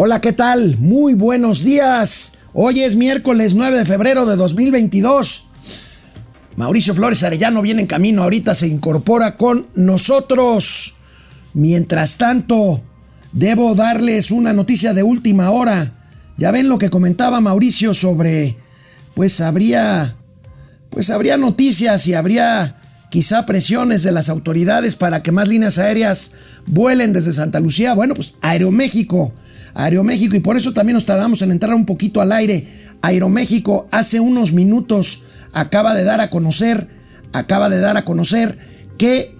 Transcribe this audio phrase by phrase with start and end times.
[0.00, 0.76] Hola, ¿qué tal?
[0.78, 2.30] Muy buenos días.
[2.52, 5.48] Hoy es miércoles 9 de febrero de 2022.
[6.54, 10.94] Mauricio Flores Arellano viene en camino, ahorita se incorpora con nosotros.
[11.52, 12.80] Mientras tanto,
[13.32, 15.94] debo darles una noticia de última hora.
[16.36, 18.56] Ya ven lo que comentaba Mauricio sobre,
[19.14, 20.14] pues habría,
[20.90, 22.76] pues habría noticias y habría
[23.10, 26.34] quizá presiones de las autoridades para que más líneas aéreas
[26.66, 27.94] vuelen desde Santa Lucía.
[27.94, 29.32] Bueno, pues Aeroméxico
[29.78, 32.66] Aeroméxico y por eso también nos tardamos en entrar un poquito al aire.
[33.00, 36.88] Aeroméxico hace unos minutos acaba de dar a conocer,
[37.32, 38.58] acaba de dar a conocer
[38.98, 39.36] que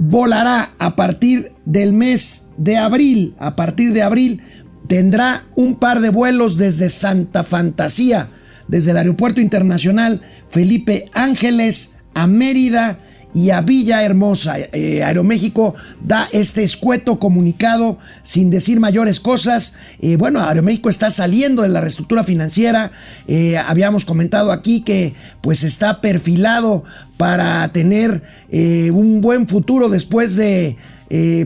[0.00, 4.42] volará a partir del mes de abril, a partir de abril
[4.88, 8.28] tendrá un par de vuelos desde Santa Fantasía,
[8.66, 12.98] desde el Aeropuerto Internacional Felipe Ángeles a Mérida
[13.34, 14.58] y a Villahermosa.
[14.58, 19.74] Eh, Aeroméxico da este escueto comunicado sin decir mayores cosas.
[20.00, 22.90] Eh, bueno, Aeroméxico está saliendo de la reestructura financiera.
[23.26, 26.84] Eh, habíamos comentado aquí que pues está perfilado
[27.16, 30.76] para tener un buen futuro después de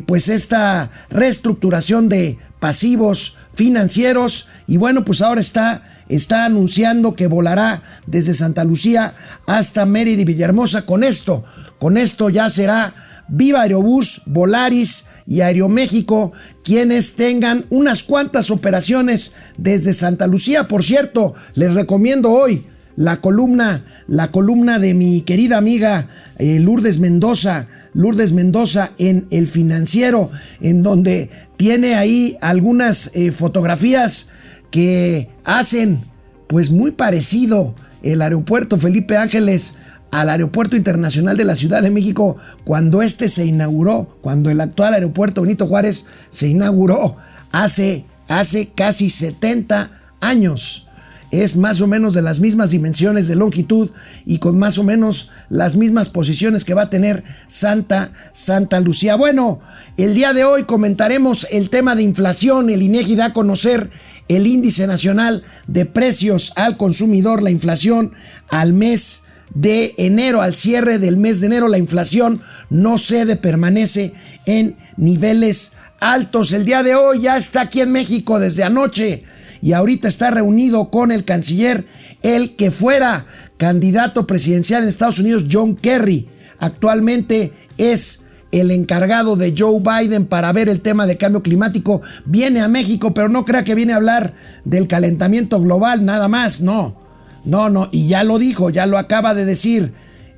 [0.06, 4.46] pues esta reestructuración de pasivos financieros.
[4.66, 9.14] Y bueno, pues ahora está está anunciando que volará desde Santa Lucía
[9.46, 10.84] hasta Mérida y Villahermosa.
[10.84, 11.44] Con esto,
[11.82, 12.94] con esto ya será
[13.26, 16.30] Viva Aerobús, Volaris y Aeroméxico
[16.62, 20.68] quienes tengan unas cuantas operaciones desde Santa Lucía.
[20.68, 22.62] Por cierto, les recomiendo hoy
[22.94, 26.06] la columna, la columna de mi querida amiga
[26.38, 30.30] eh, Lourdes Mendoza, Lourdes Mendoza en El Financiero,
[30.60, 34.28] en donde tiene ahí algunas eh, fotografías
[34.70, 35.98] que hacen
[36.46, 37.74] pues muy parecido
[38.04, 39.74] el aeropuerto Felipe Ángeles
[40.12, 44.94] al Aeropuerto Internacional de la Ciudad de México cuando este se inauguró, cuando el actual
[44.94, 47.16] aeropuerto Benito Juárez se inauguró
[47.50, 49.90] hace, hace casi 70
[50.20, 50.86] años.
[51.30, 53.90] Es más o menos de las mismas dimensiones de longitud
[54.26, 59.16] y con más o menos las mismas posiciones que va a tener Santa Santa Lucía.
[59.16, 59.60] Bueno,
[59.96, 62.68] el día de hoy comentaremos el tema de inflación.
[62.68, 63.88] El INEGI da a conocer
[64.28, 68.12] el índice nacional de precios al consumidor, la inflación
[68.50, 69.22] al mes
[69.54, 72.40] de enero al cierre del mes de enero la inflación
[72.70, 74.12] no cede, permanece
[74.46, 76.52] en niveles altos.
[76.52, 79.24] El día de hoy ya está aquí en México desde anoche
[79.60, 81.86] y ahorita está reunido con el canciller,
[82.22, 83.26] el que fuera
[83.58, 86.28] candidato presidencial en Estados Unidos, John Kerry.
[86.58, 92.02] Actualmente es el encargado de Joe Biden para ver el tema de cambio climático.
[92.24, 94.32] Viene a México, pero no crea que viene a hablar
[94.64, 97.01] del calentamiento global, nada más, no
[97.44, 99.92] no, no, y ya lo dijo, ya lo acaba de decir.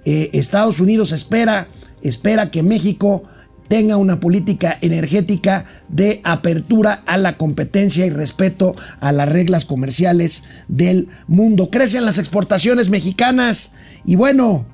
[0.04, 1.68] Eh, Estados Unidos espera,
[2.02, 3.22] espera que México
[3.68, 10.44] tenga una política energética de apertura a la competencia y respeto a las reglas comerciales
[10.68, 11.70] del mundo.
[11.70, 13.72] Crecen las exportaciones mexicanas
[14.04, 14.66] y bueno,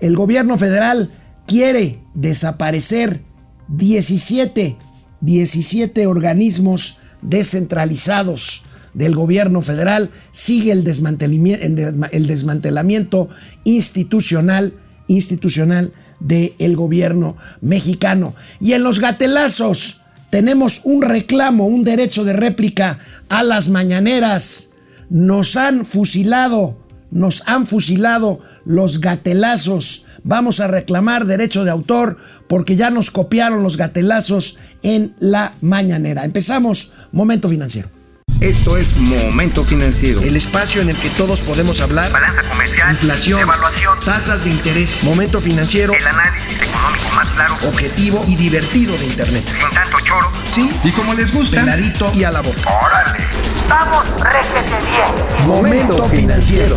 [0.00, 1.10] el gobierno federal
[1.46, 3.22] quiere desaparecer
[3.68, 4.76] 17,
[5.20, 8.62] 17 organismos descentralizados
[8.98, 13.28] del gobierno federal, sigue el desmantelamiento,
[13.62, 14.74] institucional,
[15.06, 18.34] institucional del gobierno mexicano.
[18.60, 20.00] Y en los gatelazos
[20.30, 22.98] tenemos un reclamo, un derecho de réplica
[23.28, 24.70] a las mañaneras.
[25.10, 26.76] Nos han fusilado,
[27.12, 30.06] nos han fusilado los gatelazos.
[30.24, 32.16] Vamos a reclamar derecho de autor
[32.48, 36.24] porque ya nos copiaron los gatelazos en la mañanera.
[36.24, 37.96] Empezamos, momento financiero.
[38.40, 40.22] Esto es Momento Financiero.
[40.22, 42.12] El espacio en el que todos podemos hablar.
[42.12, 42.92] Balanza comercial.
[42.92, 43.40] Inflación.
[43.40, 43.98] Evaluación.
[44.04, 45.02] Tasas de interés.
[45.02, 45.92] Momento Financiero.
[45.92, 47.54] El análisis económico más claro.
[47.66, 49.42] Objetivo y divertido de Internet.
[49.44, 50.30] Sin tanto choro.
[50.48, 50.70] Sí.
[50.84, 51.62] Y como les gusta.
[51.62, 52.60] Peladito y a la boca.
[52.80, 53.24] Órale.
[53.68, 55.48] Vamos, réjete bien.
[55.48, 56.76] Momento Financiero.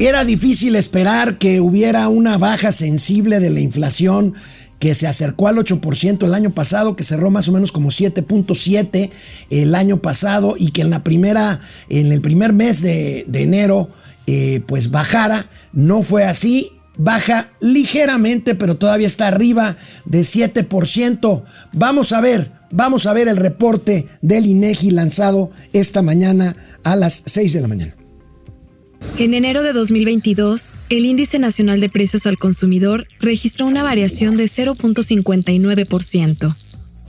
[0.00, 4.34] Era difícil esperar que hubiera una baja sensible de la inflación
[4.80, 9.10] que se acercó al 8% el año pasado, que cerró más o menos como 7.7
[9.50, 11.60] el año pasado y que en la primera,
[11.90, 13.90] en el primer mes de, enero,
[14.26, 15.46] eh, pues bajara.
[15.72, 16.72] No fue así.
[16.96, 21.44] Baja ligeramente, pero todavía está arriba de 7%.
[21.72, 27.22] Vamos a ver, vamos a ver el reporte del INEGI lanzado esta mañana a las
[27.26, 27.99] 6 de la mañana.
[29.20, 34.44] En enero de 2022, el Índice Nacional de Precios al Consumidor registró una variación de
[34.44, 36.56] 0.59%.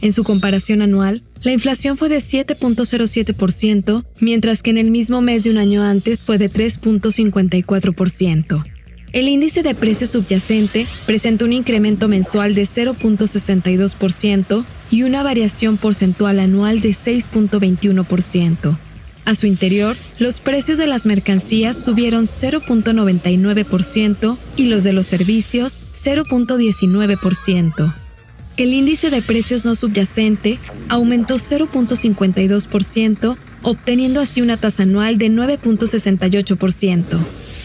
[0.02, 5.46] En su comparación anual, la inflación fue de 7.07%, mientras que en el mismo mes
[5.46, 8.66] de un año antes fue de 3.54%.
[9.14, 16.40] el índice de precio subyacente presentó un incremento mensual de 0.62% y una variación porcentual
[16.40, 18.91] anual de 6.21%.
[19.26, 25.74] A su interior, los precios de las mercancías subieron 0.99% y los de los servicios
[26.04, 27.94] 0.19%.
[28.58, 30.60] El índice de precios no subyacente
[30.90, 37.18] aumentó 0.52%, obteniendo así una tasa anual de 9.68%.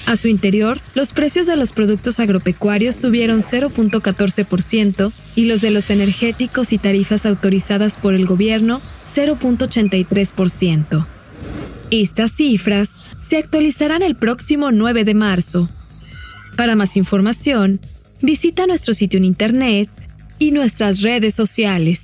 [0.07, 5.91] A su interior, los precios de los productos agropecuarios subieron 0.14% y los de los
[5.91, 8.81] energéticos y tarifas autorizadas por el gobierno
[9.17, 11.16] 0.83%.
[11.91, 12.89] Estas cifras
[13.27, 15.69] se actualizarán el próximo 9 de marzo.
[16.57, 17.81] Para más información,
[18.23, 19.89] visita nuestro sitio en internet
[20.39, 22.03] y nuestras redes sociales.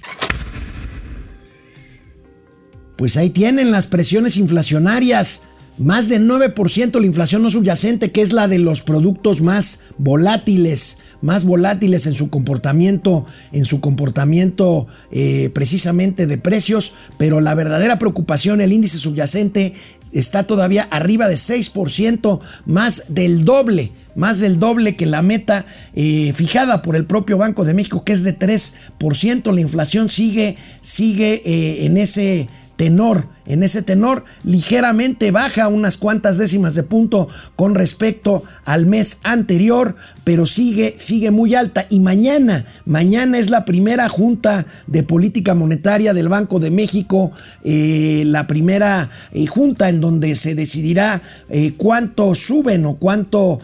[2.97, 5.43] Pues ahí tienen las presiones inflacionarias
[5.79, 10.99] más del 9% la inflación no subyacente, que es la de los productos más volátiles,
[11.23, 17.99] más volátiles en su comportamiento, en su comportamiento eh, precisamente de precios, pero la verdadera
[17.99, 19.75] preocupación, el índice subyacente
[20.13, 25.65] está todavía arriba de 6%, más del doble más del doble que la meta
[25.95, 29.53] eh, fijada por el propio Banco de México, que es de 3%.
[29.55, 32.49] La inflación sigue, sigue eh, en ese
[32.83, 33.29] tenor.
[33.47, 39.95] En ese tenor ligeramente baja unas cuantas décimas de punto con respecto al mes anterior,
[40.25, 41.87] pero sigue, sigue muy alta.
[41.91, 47.31] Y mañana, mañana es la primera junta de política monetaria del Banco de México,
[47.63, 53.61] eh, la primera eh, junta en donde se decidirá eh, cuánto suben o cuánto...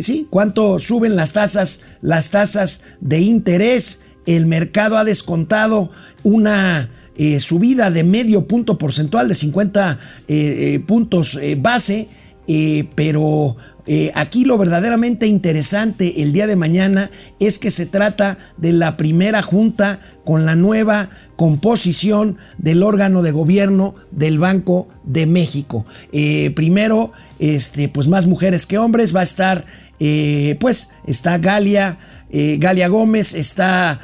[0.00, 4.00] Sí, cuánto suben las tasas, las tasas de interés.
[4.24, 5.90] El mercado ha descontado
[6.22, 9.98] una eh, subida de medio punto porcentual de 50
[10.28, 10.34] eh,
[10.74, 12.08] eh, puntos base,
[12.94, 13.56] pero
[14.14, 19.42] aquí lo verdaderamente interesante el día de mañana es que se trata de la primera
[19.42, 25.86] junta con la nueva composición del órgano de gobierno del Banco de México.
[26.54, 29.64] primero, este, pues más mujeres que hombres, va a estar,
[30.58, 31.98] pues está Galia.
[32.32, 34.00] Galia Gómez, está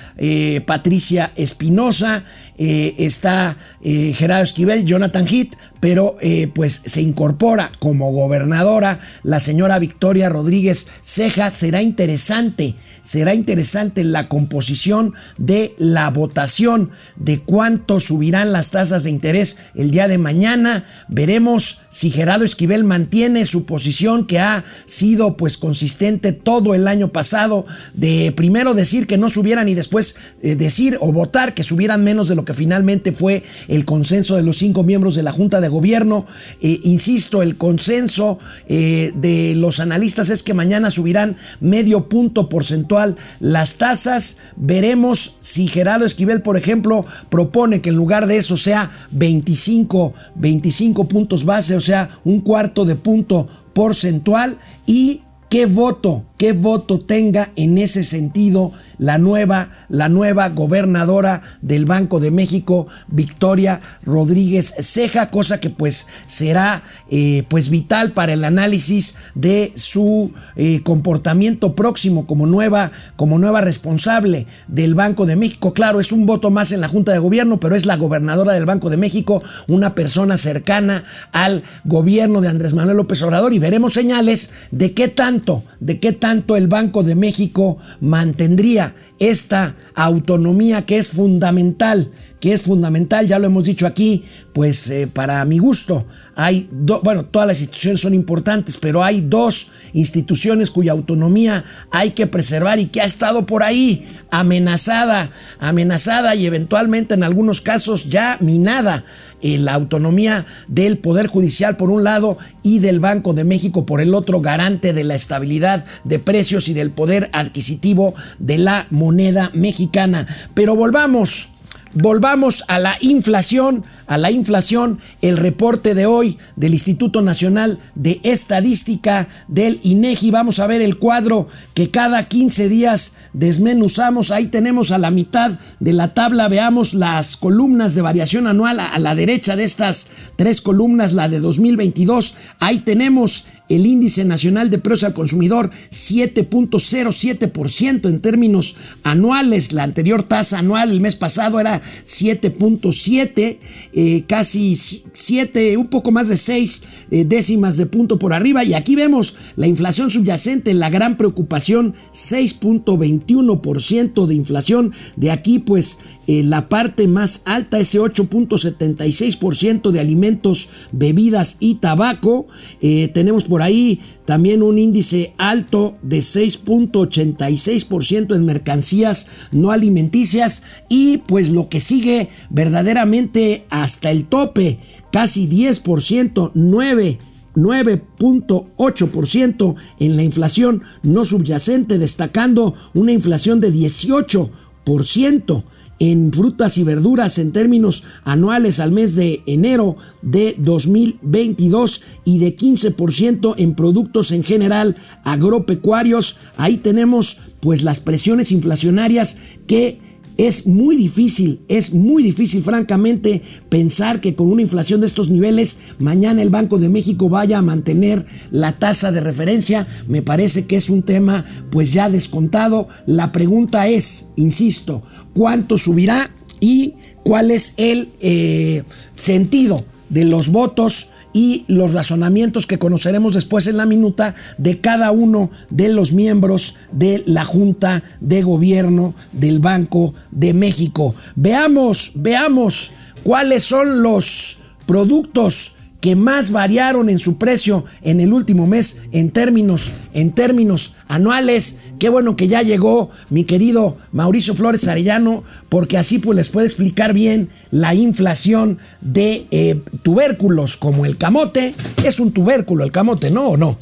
[0.67, 2.25] Patricia Espinosa,
[2.61, 9.39] eh, está eh, Gerardo Esquivel, Jonathan Heath, pero eh, pues se incorpora como gobernadora la
[9.39, 11.53] señora Victoria Rodríguez Ceja.
[11.53, 19.11] Será interesante, será interesante la composición de la votación de cuánto subirán las tasas de
[19.11, 20.85] interés el día de mañana.
[21.07, 27.13] Veremos si Gerardo Esquivel mantiene su posición que ha sido pues consistente todo el año
[27.13, 32.29] pasado de primero decir que no subieran y después decir o votar que subieran menos
[32.29, 35.69] de lo que finalmente fue el consenso de los cinco miembros de la Junta de
[35.69, 36.27] Gobierno.
[36.61, 38.39] Eh, insisto, el consenso
[38.69, 44.39] eh, de los analistas es que mañana subirán medio punto porcentual las tasas.
[44.57, 51.09] Veremos si Gerardo Esquivel, por ejemplo, propone que en lugar de eso sea 25, 25
[51.09, 57.51] puntos base, o sea, un cuarto de punto porcentual y qué voto, qué voto tenga
[57.57, 65.31] en ese sentido la nueva, la nueva gobernadora del Banco de México, Victoria Rodríguez Ceja,
[65.31, 72.27] cosa que pues será eh, pues vital para el análisis de su eh, comportamiento próximo
[72.27, 75.73] como nueva, como nueva responsable del Banco de México.
[75.75, 78.67] Claro, es un voto más en la Junta de Gobierno, pero es la gobernadora del
[78.67, 83.95] Banco de México, una persona cercana al gobierno de Andrés Manuel López Obrador y veremos
[83.95, 90.99] señales de qué tanto, de qué tanto el Banco de México mantendría esta autonomía que
[90.99, 96.07] es fundamental, que es fundamental, ya lo hemos dicho aquí, pues eh, para mi gusto
[96.35, 102.27] hay, bueno, todas las instituciones son importantes, pero hay dos instituciones cuya autonomía hay que
[102.27, 108.39] preservar y que ha estado por ahí amenazada, amenazada y eventualmente en algunos casos ya
[108.41, 109.05] minada
[109.43, 114.15] la autonomía del Poder Judicial por un lado y del Banco de México por el
[114.15, 120.27] otro, garante de la estabilidad de precios y del poder adquisitivo de la moneda mexicana.
[120.55, 121.51] Pero volvamos
[121.95, 128.21] Volvamos a la inflación, a la inflación, el reporte de hoy del Instituto Nacional de
[128.25, 130.31] Estadística del INEGI.
[130.31, 134.31] Vamos a ver el cuadro que cada 15 días desmenuzamos.
[134.31, 138.99] Ahí tenemos a la mitad de la tabla, veamos las columnas de variación anual a
[138.99, 142.35] la derecha de estas tres columnas, la de 2022.
[142.61, 149.73] Ahí tenemos el índice nacional de precios al consumidor 7.07% en términos anuales.
[149.73, 153.59] La anterior tasa anual el mes pasado era 7.7,
[153.93, 158.65] eh, casi 7, un poco más de 6 eh, décimas de punto por arriba.
[158.65, 164.93] Y aquí vemos la inflación subyacente, la gran preocupación, 6.21% de inflación.
[165.17, 165.99] De aquí pues
[166.29, 172.47] eh, la parte más alta, ese 8.76% de alimentos, bebidas y tabaco.
[172.83, 181.17] Eh, tenemos por ahí también un índice alto de 6.86% en mercancías no alimenticias y
[181.17, 184.81] pues lo que sigue verdaderamente hasta el tope,
[185.11, 187.19] casi 10%, 9
[187.57, 195.65] 9.8% en la inflación no subyacente, destacando una inflación de 18%
[195.99, 202.57] en frutas y verduras en términos anuales al mes de enero de 2022 y de
[202.57, 206.37] 15% en productos en general agropecuarios.
[206.57, 210.08] Ahí tenemos pues las presiones inflacionarias que
[210.39, 215.81] es muy difícil, es muy difícil francamente pensar que con una inflación de estos niveles
[215.99, 219.89] mañana el Banco de México vaya a mantener la tasa de referencia.
[220.07, 222.87] Me parece que es un tema pues ya descontado.
[223.05, 225.03] La pregunta es, insisto,
[225.35, 226.31] ¿cuánto subirá
[226.61, 228.85] y cuál es el eh,
[229.17, 231.09] sentido de los votos?
[231.39, 236.75] Y los razonamientos que conoceremos después en la minuta de cada uno de los miembros
[236.91, 241.15] de la Junta de Gobierno del Banco de México.
[241.37, 242.91] Veamos, veamos
[243.23, 249.31] cuáles son los productos que más variaron en su precio en el último mes en
[249.31, 251.79] términos, en términos anuales.
[251.99, 256.67] Qué bueno que ya llegó mi querido Mauricio Flores Arellano, porque así pues les puede
[256.67, 261.75] explicar bien la inflación de eh, tubérculos como el camote.
[262.05, 263.79] Es un tubérculo el camote, ¿no o no?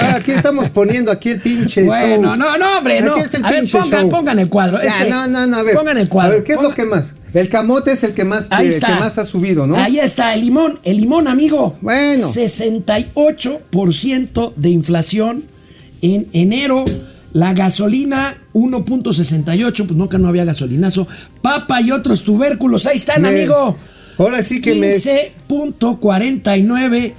[0.00, 3.12] Ah, aquí estamos poniendo aquí el pinche Bueno, no, no, hombre, no.
[3.12, 4.08] Aquí es el a ver, pinche pongan, show.
[4.10, 4.80] pongan el cuadro.
[4.80, 5.74] Este, no, no, no, a ver.
[5.76, 6.32] Pongan el cuadro.
[6.32, 7.12] A ver, ¿qué es lo que más?
[7.34, 9.76] El camote es el que más, Ahí eh, que más ha subido, ¿no?
[9.76, 11.76] Ahí está, el limón, el limón, amigo.
[11.82, 12.26] Bueno.
[12.26, 15.44] 68% de inflación
[16.00, 16.86] en enero.
[17.34, 21.06] La gasolina 1.68, pues nunca no había gasolinazo.
[21.42, 23.76] Papa y otros tubérculos, ahí están, Me- amigo.
[24.16, 24.96] Ahora sí que me...
[24.96, 27.12] 15.49%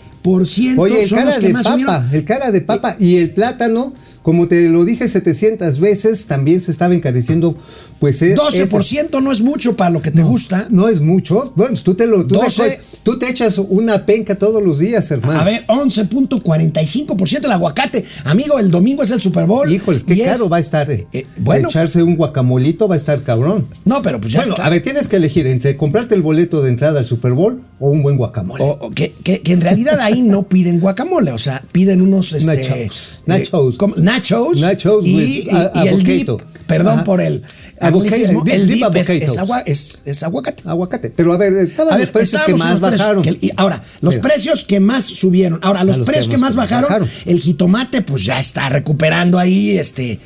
[0.80, 2.10] Oye, el son cara los que de más papa, subieron.
[2.12, 3.94] el cara de papa y el plátano,
[4.30, 7.58] como te lo dije 700 veces, también se estaba encareciendo,
[8.00, 8.22] pues...
[8.22, 10.68] eh, 12% no es mucho para lo que te gusta.
[10.70, 11.52] no es mucho.
[11.56, 12.28] Bueno, tú te lo...
[12.28, 12.64] Tú, 12.
[12.70, 15.40] te, tú te echas una penca todos los días, hermano.
[15.40, 18.06] A ver, 11.45% el aguacate.
[18.26, 19.72] Amigo, el domingo es el Super Bowl.
[19.74, 20.92] Híjoles, qué es- caro va a estar.
[20.92, 21.08] eh.
[21.12, 21.68] Eh, bueno.
[21.68, 23.68] Echarse un guacamolito va a estar cabrón.
[23.86, 24.66] No, pero pues ya bueno, está.
[24.68, 27.90] a ver, tienes que elegir entre comprarte el boleto de entrada al Super Bowl o
[27.90, 28.64] un buen guacamole.
[28.64, 32.34] O- o que, que- que en realidad ahí no piden guacamole, o sea, piden unos
[32.34, 33.20] este, Nachos.
[33.20, 33.78] eh, Nachos.
[34.20, 36.30] Nachos, Nachos y, with y- a- y el dip,
[36.68, 37.04] perdón Ajá.
[37.04, 37.44] por el
[37.80, 40.64] anglicismo, el dip dip es, agua- es- es aguacate.
[40.66, 41.10] Aguacate.
[41.16, 43.24] Pero a ver, estaban A los ver, precios que más precios bajaron.
[43.24, 45.60] que- y ahora, los precios que más subieron.
[45.64, 47.10] Ahora, los, los precios que más que más bajaron, bajaron.
[47.26, 50.20] el jitomate, pues ya está recuperando ahí, este.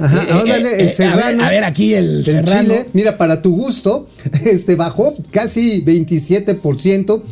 [0.00, 1.22] Ajá, eh, eh, el eh, serrano.
[1.22, 2.62] A ver, a ver, aquí el, El serrano.
[2.62, 4.08] chile, mira, para tu gusto,
[4.44, 7.22] este bajó casi 27%.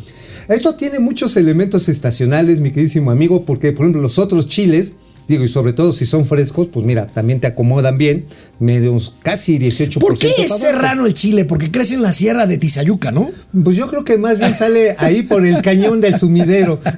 [0.49, 4.93] Esto tiene muchos elementos estacionales, mi queridísimo amigo, porque por ejemplo los otros chiles,
[5.27, 8.25] digo, y sobre todo si son frescos, pues mira, también te acomodan bien,
[8.59, 9.99] medios casi 18%.
[9.99, 11.45] ¿Por qué es serrano el chile?
[11.45, 13.29] Porque crece en la sierra de Tizayuca, ¿no?
[13.63, 16.79] Pues yo creo que más bien sale ahí por el cañón del sumidero.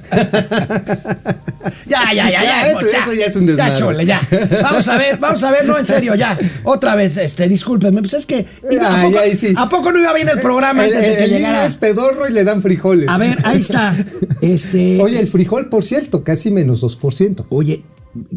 [1.86, 2.42] Ya, ya, ya, ya.
[2.42, 3.72] Ya, esto- ya, esto ya es un desmadre.
[3.72, 4.20] Ya, chole, ya.
[4.62, 6.38] Vamos a ver, vamos a ver, no, en serio, ya.
[6.64, 8.00] Otra vez, este, discúlpenme.
[8.00, 8.46] Pues es que.
[8.68, 9.54] digo, ¿a, Ay, poco, sí.
[9.56, 12.26] ¿A poco no iba bien el programa el, antes de que el niño es pedorro
[12.28, 13.08] y le dan frijoles.
[13.10, 13.94] A ver, ahí está.
[14.40, 15.00] Este.
[15.02, 17.44] Oye, el frijol, por cierto, casi menos 2%.
[17.50, 17.82] Oye,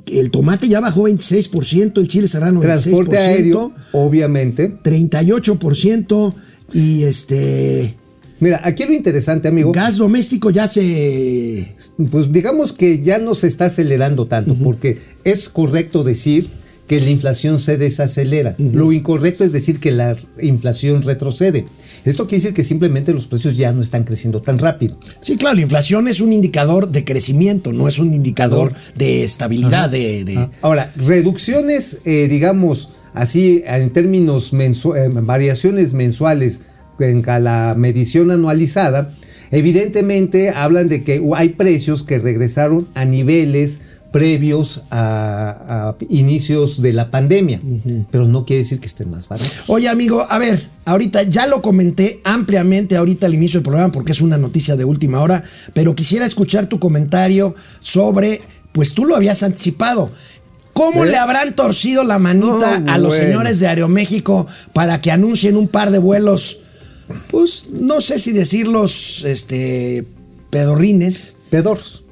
[0.08, 4.78] el tomate ya bajó 26%, el chile serrano 26%, Transporte aéreo, obviamente.
[4.84, 6.34] 38%
[6.74, 7.98] y este
[8.40, 11.76] Mira, aquí lo interesante, amigo, gas doméstico ya se
[12.12, 16.50] pues digamos que ya no se está acelerando tanto, porque es correcto decir
[16.88, 18.56] que la inflación se desacelera.
[18.58, 21.66] Lo incorrecto es decir que la inflación retrocede.
[22.06, 24.98] Esto quiere decir que simplemente los precios ya no están creciendo tan rápido.
[25.22, 29.90] Sí, claro, la inflación es un indicador de crecimiento, no es un indicador de estabilidad
[29.90, 36.62] de, de- Ahora, reducciones, eh, digamos así, en términos mensu- eh, variaciones mensuales
[37.00, 39.14] en la medición anualizada,
[39.52, 43.80] evidentemente hablan de que hay precios que regresaron a niveles
[44.14, 47.60] previos a, a inicios de la pandemia,
[48.12, 49.52] pero no quiere decir que estén más baratos.
[49.68, 54.12] Oye, amigo, a ver, ahorita ya lo comenté ampliamente ahorita al inicio del programa porque
[54.12, 55.44] es una noticia de última hora,
[55.74, 58.42] pero quisiera escuchar tu comentario sobre,
[58.72, 60.12] pues tú lo habías anticipado.
[60.74, 61.10] ¿Cómo ¿Eh?
[61.10, 63.26] le habrán torcido la manita No, a los bueno.
[63.26, 66.60] señores de Aeroméxico para que anuncien un par de vuelos?
[67.32, 70.06] Pues no sé si decirlos, este,
[70.52, 71.36] pedorrines.
[71.50, 72.03] Pedorros.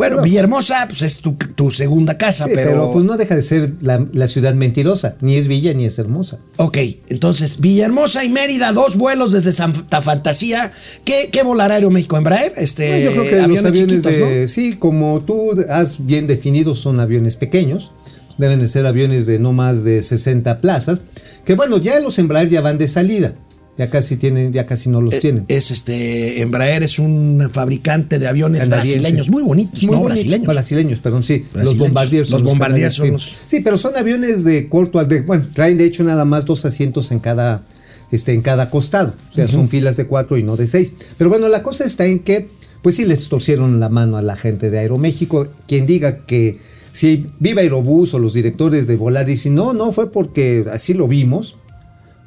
[0.00, 2.70] Bueno, Villahermosa, pues es tu, tu segunda casa, Sí, pero...
[2.70, 5.98] pero, pues no deja de ser la, la ciudad mentirosa, ni es villa ni es
[5.98, 6.38] hermosa.
[6.56, 6.78] Ok,
[7.08, 10.72] entonces Villahermosa y Mérida, dos vuelos desde Santa Fantasía.
[11.04, 12.16] ¿Qué, qué volará Aeroméxico?
[12.16, 12.54] ¿Embraer?
[12.56, 14.48] Este, No, yo creo que los aviones chiquitos, de, ¿no?
[14.48, 17.92] sí, como tú has bien definido, son aviones pequeños.
[18.38, 21.02] Deben de ser aviones de no más de 60 plazas.
[21.44, 23.34] Que bueno, ya los Embraer ya van de salida.
[23.78, 25.44] Ya casi tienen, ya casi no los tienen.
[25.48, 28.98] Es este, Embraer es un fabricante de aviones Canadiense.
[29.00, 30.46] brasileños, muy bonitos, Muy no brasileños.
[30.46, 31.44] Brasileños, perdón, sí.
[31.44, 31.78] Los Brasileños.
[31.78, 33.36] Bombardier son Los son los- Sí.
[33.46, 35.22] Sí, pero son aviones de corto al de.
[35.22, 37.64] Bueno, traen de hecho nada más dos asientos en cada,
[38.10, 39.14] este, en cada costado.
[39.30, 40.92] O sea, son filas de cuatro y no de seis.
[41.16, 42.48] Pero bueno, la cosa está en que,
[42.82, 45.48] pues sí, les torcieron la mano a la gente de Aeroméxico.
[45.66, 46.58] Quien diga que
[46.92, 51.08] si viva Aerobús o los directores de Volaris, y no, no fue porque así lo
[51.08, 51.56] vimos.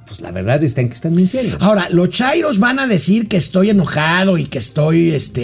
[0.07, 1.57] Pues la verdad está en que están mintiendo.
[1.61, 5.41] Ahora, los chairos van a decir que estoy enojado y que estoy, este...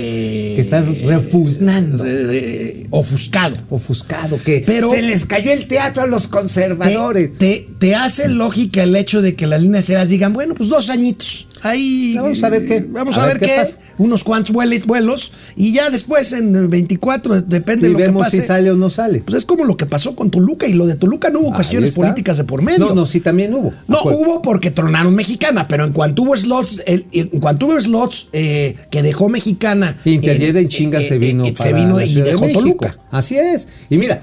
[0.56, 2.04] Que estás refugnando.
[2.06, 3.56] eh, ofuscado.
[3.70, 7.38] Ofuscado, que Pero- se les cayó el teatro a los te, conservadores.
[7.38, 10.89] te, te hace lógica el hecho de que las líneas aéreas digan, bueno, pues dos
[10.89, 11.48] añitos.
[11.62, 12.16] Ahí.
[12.16, 12.86] Vamos a ver qué.
[12.88, 13.66] Vamos a, ver, qué.
[13.98, 15.32] Unos cuantos vuelos.
[15.56, 18.42] Y ya después en 24, depende de lo que vemos pase.
[18.42, 19.24] si sale o no sale.
[19.25, 20.68] Pues es como lo que pasó con Toluca.
[20.68, 22.01] Y lo de Toluca no hubo Ahí cuestiones está.
[22.01, 22.80] políticas de por medio.
[22.80, 23.74] No, no, sí también hubo.
[23.88, 24.20] No, Acuerdo.
[24.20, 28.75] hubo porque tronaron mexicana, pero en cuanto hubo slots, el- en cuanto hubo slots eh,
[28.89, 29.98] que dejó mexicana.
[30.06, 31.46] Interjet eh, en chinga eh, se vino.
[31.46, 32.60] eh, se para vino la y de dejó México.
[32.62, 32.98] Toluca.
[33.12, 33.68] Así es.
[33.89, 34.22] Y mira,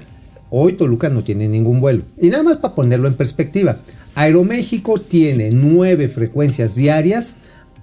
[0.49, 2.03] hoy Toluca no tiene ningún vuelo.
[2.21, 3.77] Y nada más para ponerlo en perspectiva.
[4.17, 7.35] Aeroméxico tiene nueve frecuencias diarias,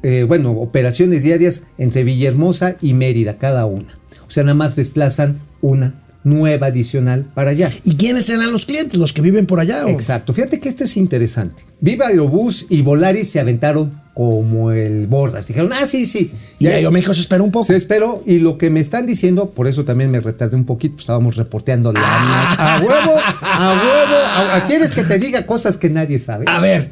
[0.02, 3.86] eh, bueno, operaciones diarias entre Villahermosa y Mérida, cada una.
[4.26, 7.70] O sea, nada más desplazan una nueva adicional para allá.
[7.84, 8.98] ¿Y quiénes serán los clientes?
[8.98, 9.84] ¿Los que viven por allá?
[9.86, 9.88] o?
[9.88, 10.32] Exacto.
[10.32, 11.62] Fíjate que esto es interesante.
[11.80, 15.46] Viva Aerobús y Volaris se aventaron como el borras.
[15.48, 16.32] Dijeron, ah, sí, sí.
[16.58, 17.66] Y Ya- Aeroméxico se espera un poco.
[17.66, 20.94] Se esperó y lo que me están diciendo, por eso también me retardé un poquito,
[20.94, 22.76] pues estábamos reporteando la Ah.
[22.76, 24.16] a huevo, a huevo,
[24.52, 26.44] a, a- ¿quieres que te diga cosas que nadie sabe?
[26.48, 26.90] A ver,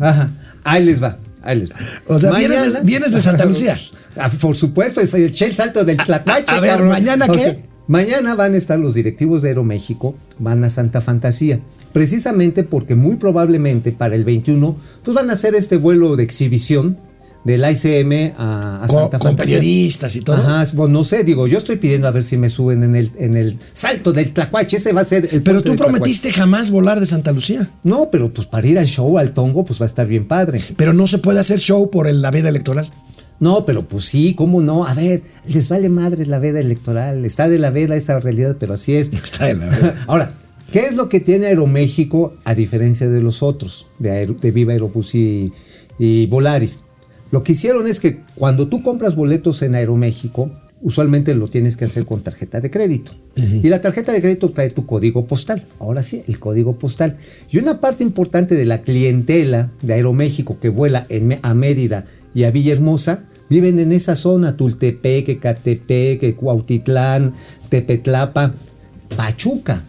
[0.00, 0.30] Ajá,
[0.64, 1.76] ahí les va, ahí les va.
[2.08, 3.78] O sea, vienes de- vienes de Santa Lucía.
[4.16, 6.52] Ah, por supuesto, es el, el salto del Tlacuache.
[6.52, 6.88] a ver, cabrón.
[6.88, 7.40] ¿mañana O qué?
[7.40, 11.60] sea, mañana van a estar los directivos de Aeroméxico, van a Santa Fantasía.
[11.92, 16.98] Precisamente porque muy probablemente para el 21, pues van a hacer este vuelo de exhibición
[17.44, 19.58] del ICM a, a con, Santa con Fantasía.
[19.60, 20.36] periodistas y todo.
[20.36, 23.12] Ajá, bueno, no sé, digo, yo estoy pidiendo a ver si me suben en el,
[23.18, 25.92] en el salto del Tlacuache, ese va a ser el Pero tú Tlacuache.
[25.92, 27.70] prometiste jamás volar de Santa Lucía.
[27.84, 30.58] No, pero pues para ir al show, al tongo, pues va a estar bien padre.
[30.76, 32.90] Pero no se puede hacer show por el- la veda electoral.
[33.40, 34.84] No, pero pues sí, ¿cómo no?
[34.86, 38.74] A ver, les vale madre la veda electoral, está de la veda esta realidad, pero
[38.74, 39.12] así es.
[39.12, 39.94] Está de la veda.
[40.06, 40.32] Ahora,
[40.72, 44.72] ¿qué es lo que tiene Aeroméxico a diferencia de los otros, de, Aero- de Viva
[44.72, 45.52] Aerobús y,
[45.98, 46.78] y Volaris?
[47.30, 51.84] Lo que hicieron es que cuando tú compras boletos en Aeroméxico, usualmente lo tienes que
[51.86, 53.12] hacer con tarjeta de crédito.
[53.34, 55.62] Y la tarjeta de crédito trae tu código postal.
[55.80, 57.16] Ahora sí, el código postal.
[57.50, 62.04] Y una parte importante de la clientela de Aeroméxico que vuela en a Mérida
[62.36, 67.32] y a Villahermosa viven en esa zona, Tultepec, Catepec, Cuautitlán,
[67.70, 68.52] Tepetlapa,
[69.16, 69.82] Pachuca.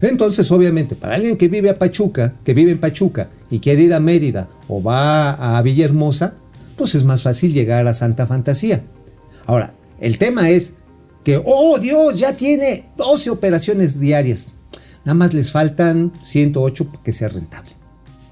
[0.00, 3.94] Entonces, obviamente, para alguien que vive a Pachuca, que vive en Pachuca y quiere ir
[3.94, 6.36] a Mérida o va a Villahermosa,
[6.76, 8.84] pues es más fácil llegar a Santa Fantasía.
[9.46, 10.74] Ahora, el tema es
[11.24, 14.46] que, oh Dios, ya tiene 12 operaciones diarias.
[15.04, 17.72] Nada más les faltan 108 para que sea rentable.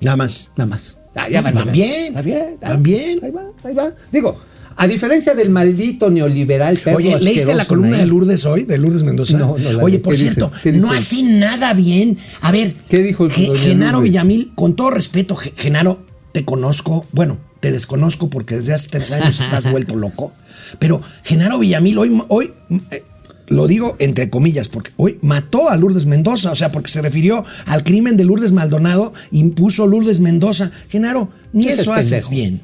[0.01, 0.53] Nada más.
[0.57, 1.00] Nada más.
[1.15, 2.57] Ah, ya van, Van bien, Está bien.
[2.61, 3.19] van bien.
[3.23, 3.91] Ahí va, ahí va.
[4.13, 4.39] Digo,
[4.77, 8.65] a diferencia del maldito neoliberal perro Oye, ¿leíste la columna de Lourdes hoy?
[8.65, 9.37] De Lourdes Mendoza.
[9.39, 12.17] No, no la Oye, por cierto, no hace nada bien.
[12.41, 14.11] A ver, ¿Qué dijo el doña Genaro Lourdes?
[14.13, 17.07] Villamil, con todo respeto, Ge- Genaro, te conozco.
[17.13, 20.33] Bueno, te desconozco porque desde hace tres años estás vuelto loco.
[20.79, 22.53] Pero Genaro Villamil hoy, hoy
[22.93, 23.03] eh,
[23.51, 27.45] lo digo entre comillas, porque hoy mató a Lourdes Mendoza, o sea, porque se refirió
[27.67, 30.71] al crimen de Lourdes Maldonado, impuso Lourdes Mendoza.
[30.89, 32.31] Genaro, ni eso haces pendejo.
[32.31, 32.61] bien.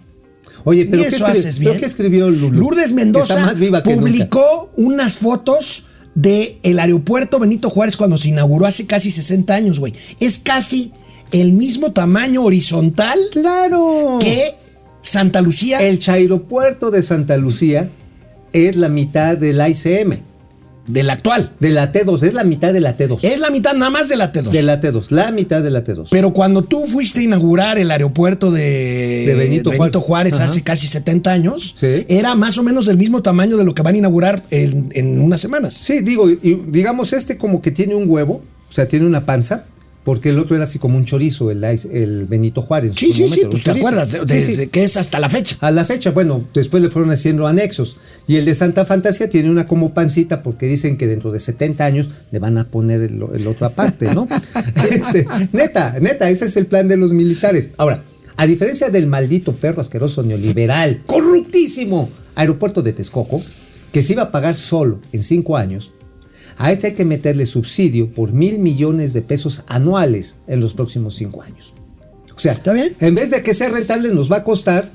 [0.64, 1.80] Oye, pero ¿qué, eso escri- haces pero bien.
[1.80, 2.30] qué escribió?
[2.30, 4.00] Lourdes Mendoza está más viva que nunca.
[4.10, 9.78] publicó unas fotos del el aeropuerto Benito Juárez cuando se inauguró hace casi 60 años,
[9.78, 9.92] güey.
[10.18, 10.92] Es casi
[11.32, 14.18] el mismo tamaño horizontal Claro.
[14.20, 14.52] que
[15.02, 15.80] Santa Lucía.
[15.82, 17.88] El Chairopuerto de Santa Lucía
[18.52, 20.18] es la mitad del ICM.
[20.86, 21.52] De la actual.
[21.60, 23.18] De la T2, es la mitad de la T2.
[23.22, 24.50] Es la mitad nada más de la T2.
[24.50, 26.08] De la T2, la mitad de la T2.
[26.10, 30.40] Pero cuando tú fuiste a inaugurar el aeropuerto de, De Benito Juárez.
[30.40, 32.04] Hace casi 70 años, Sí.
[32.08, 35.20] era más o menos del mismo tamaño de lo que van a inaugurar en, en
[35.20, 35.74] unas semanas.
[35.74, 39.64] Sí, digo, y digamos, este como que tiene un huevo, o sea, tiene una panza,
[40.04, 42.92] porque el otro era así como un chorizo, el, Benito Juárez.
[42.94, 43.86] Sí, sí, momento sí, pues te chorizo.
[43.88, 44.56] acuerdas de, Sí, de- sí.
[44.56, 45.56] de que es hasta la fecha.
[45.60, 47.96] A la fecha, bueno, después le fueron haciendo anexos.
[48.28, 51.84] Y el de Santa Fantasía tiene una como pancita porque dicen que dentro de 70
[51.84, 54.26] años le van a poner el, el otra parte, ¿no?
[54.90, 57.70] Este, neta, neta, ese es el plan de los militares.
[57.76, 58.02] Ahora,
[58.36, 63.42] a diferencia del maldito perro asqueroso neoliberal, corruptísimo aeropuerto de Texcoco,
[63.92, 65.92] que se iba a pagar solo en cinco años,
[66.58, 71.14] a este hay que meterle subsidio por mil millones de pesos anuales en los próximos
[71.14, 71.74] cinco años.
[72.34, 72.94] O sea, ¿Está bien?
[73.00, 74.90] en vez de que sea rentable, nos va a costar.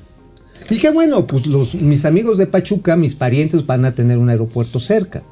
[0.70, 4.28] Y qué bueno, pues los, mis amigos de Pachuca, mis parientes, van a tener un
[4.28, 5.22] aeropuerto cerca.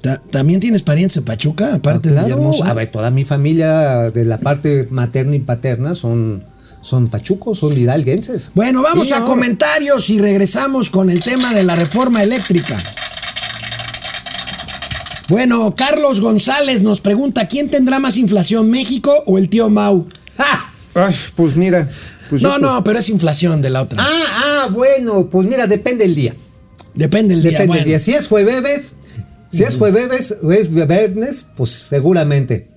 [0.00, 2.26] Ta- ¿También tienes parientes en Pachuca, aparte Ah, de claro.
[2.26, 2.70] Villahermosa?
[2.70, 6.44] A ver, toda mi familia de la parte materna y paterna son,
[6.82, 8.50] son pachucos, son hidalguenses.
[8.54, 12.82] Bueno, vamos Y a comentarios y regresamos con el tema de la reforma eléctrica.
[15.28, 20.06] Bueno, Carlos González nos pregunta, ¿quién tendrá más inflación, México o el tío Mau?
[20.36, 20.70] ¡Ja!
[20.94, 21.88] Ay, pues mira.
[22.30, 23.98] Pues no, no, pero es inflación de la otra.
[24.02, 24.24] Ah,
[24.64, 26.34] ah, bueno, pues mira, depende el día.
[26.94, 27.50] Depende el día.
[27.52, 27.82] Depende bueno.
[27.82, 27.98] el día.
[27.98, 28.94] Si es jueves,
[29.50, 32.68] si es jueves o es viernes, pues seguramente.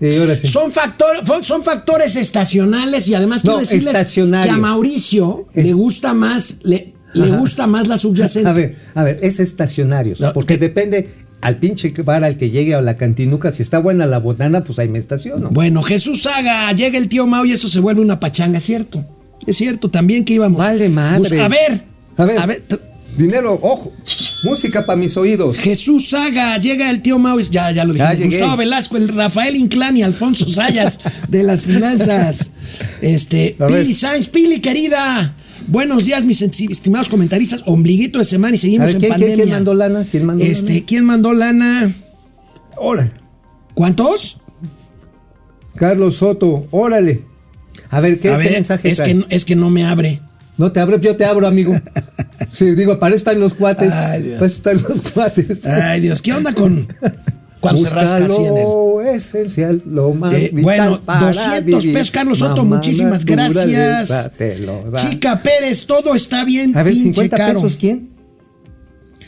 [0.00, 0.46] Y ahora sí.
[0.46, 5.72] Son, factor- son factores estacionales y además quiero No, decirles que a Mauricio Es- le
[5.72, 8.48] gusta más, le, le gusta más la subyacente.
[8.48, 10.20] A ver, a ver, es estacionarios.
[10.20, 11.08] No, porque que- depende
[11.40, 13.52] al pinche bar al que llegue a la cantinuca.
[13.52, 15.50] Si está buena la botana, pues ahí me estaciono.
[15.50, 19.04] Bueno, Jesús Saga, llega el tío Mau y eso se vuelve una pachanga, cierto.
[19.46, 20.58] Es cierto, también que íbamos.
[20.58, 21.18] Vale madre.
[21.28, 21.84] Pues, a ver,
[22.16, 22.38] A ver.
[22.38, 22.62] a ver,
[23.16, 23.92] Dinero, ojo.
[24.44, 25.56] Música para mis oídos.
[25.56, 28.36] Jesús Saga, llega el tío Mau, y- ya, ya lo Ya llegué.
[28.38, 32.50] Gustavo Velasco, el Rafael Inclán y Alfonso Sayas de las finanzas.
[33.02, 33.56] Este.
[33.66, 35.34] Pili Sainz, Pili querida.
[35.68, 37.62] Buenos días, mis estimados comentaristas.
[37.66, 39.36] Ombliguito de semana y seguimos ver, en ¿quién- quién- pandemia.
[39.44, 40.06] quién mandó lana?
[40.10, 40.86] ¿Quién mandó este, lana?
[40.86, 41.94] ¿Quién mandó lana?
[42.76, 43.10] Órale.
[43.74, 44.38] ¿Cuántos?
[45.76, 47.22] Carlos Soto, órale.
[47.90, 49.08] A ver, ¿qué, A qué ver, mensaje es trae?
[49.08, 50.20] que, no- es que no me abre.
[50.56, 51.72] No te abro, yo te abro, amigo.
[52.50, 53.92] Sí, digo, para eso están los cuates.
[53.92, 54.34] Ay, Dios.
[54.36, 55.66] para eso están los cuates.
[55.66, 56.86] Ay, Dios, ¿qué onda con
[57.60, 58.64] cuando se rasca así en el...
[59.14, 61.92] esencial, lo más Eh, vital bueno, para 200 vivir.
[61.92, 64.30] pesos, Carlos Soto, Mamá muchísimas gracias.
[64.96, 67.60] Chica Pérez, todo está bien, A ver, pinche 50 caro.
[67.62, 68.08] pesos, ¿quién?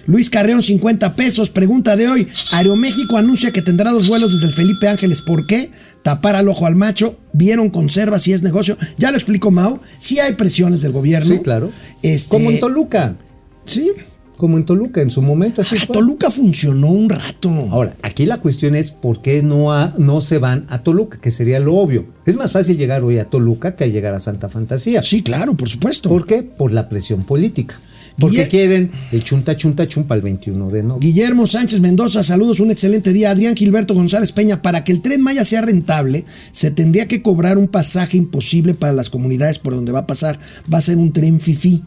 [0.07, 1.51] Luis Carreón, 50 pesos.
[1.51, 2.27] Pregunta de hoy.
[2.53, 5.21] Aeroméxico anuncia que tendrá dos vuelos desde el Felipe Ángeles.
[5.21, 5.71] ¿Por qué?
[6.03, 7.16] Tapar al ojo al macho.
[7.33, 8.77] Vieron conservas si es negocio.
[8.99, 9.79] Ya lo explicó Mau.
[10.01, 11.33] Sí hay presiones del gobierno.
[11.33, 11.71] Sí, claro.
[12.03, 13.19] Este, Como en Toluca.
[13.66, 13.93] Sí.
[14.40, 15.94] Como en Toluca, en su momento así fue.
[15.94, 17.50] Toluca funcionó un rato.
[17.70, 21.31] Ahora, aquí la cuestión es por qué no, a- no se van a Toluca, que
[21.31, 22.07] sería lo obvio.
[22.24, 25.03] Es más fácil llegar hoy a Toluca que llegar a Santa Fantasía.
[25.03, 26.09] Sí, claro, por supuesto.
[26.09, 26.42] ¿Por qué?
[26.42, 27.79] Por la presión política.
[28.18, 31.07] Porque Guille- quieren el chunta, chunta, chumpa el 21 de noviembre.
[31.07, 33.31] Guillermo Sánchez Mendoza, saludos, un excelente día.
[33.31, 37.59] Adrián Gilberto González Peña, para que el tren Maya sea rentable, se tendría que cobrar
[37.59, 40.38] un pasaje imposible para las comunidades por donde va a pasar.
[40.72, 41.83] Va a ser un tren fifí.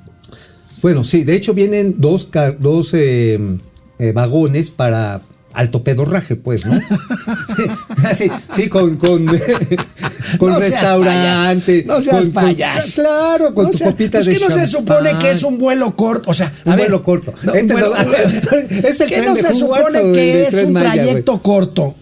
[0.83, 2.27] Bueno, sí, de hecho vienen dos,
[2.59, 3.39] dos eh,
[3.97, 5.21] eh, vagones para
[5.53, 6.73] alto pedorraje, pues, ¿no?
[8.15, 9.25] sí, sí, con, con,
[10.39, 11.83] con No seas restaurante.
[11.83, 13.01] paya- no seas con- con- payaso.
[13.01, 15.57] claro, con No tu sea- copita pues de que no se supone que es un
[15.57, 17.33] vuelo corto, o sea, a Un ver, vuelo corto.
[17.43, 17.93] no, Este vuelo-
[18.69, 21.95] es el que tren no se supone que es un trayecto corto.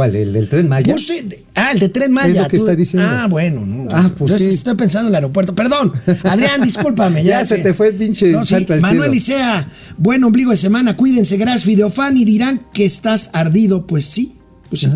[0.00, 0.16] ¿Cuál?
[0.16, 0.94] ¿El del tren Maya?
[0.94, 2.28] Puse de- ah, el de Tren Maya.
[2.30, 3.06] Es lo que está diciendo.
[3.10, 3.66] Ah, bueno.
[3.66, 4.48] No, Ah, pues sí.
[4.48, 5.54] estoy pensando en el aeropuerto.
[5.54, 5.92] Perdón,
[6.24, 7.22] Adrián, discúlpame.
[7.22, 9.10] Ya, Ya se te fue el pinche No, sí, Manuel.
[9.10, 10.96] Licea, buen ombligo de semana.
[10.96, 11.66] Cuídense, gracias.
[11.66, 13.86] Videofan y dirán que estás ardido.
[13.86, 14.36] Pues sí,
[14.70, 14.88] pues sí.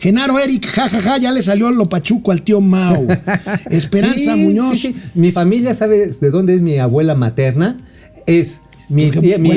[0.00, 3.06] Genaro Eric, jajaja, ya le salió lo pachuco al tío Mau.
[3.70, 4.78] Esperanza Sí, Muñoz.
[4.80, 4.96] sí.
[5.14, 7.76] Mi familia sabe de dónde es mi abuela materna.
[8.26, 9.50] Es mi ¿Por qué tía, mi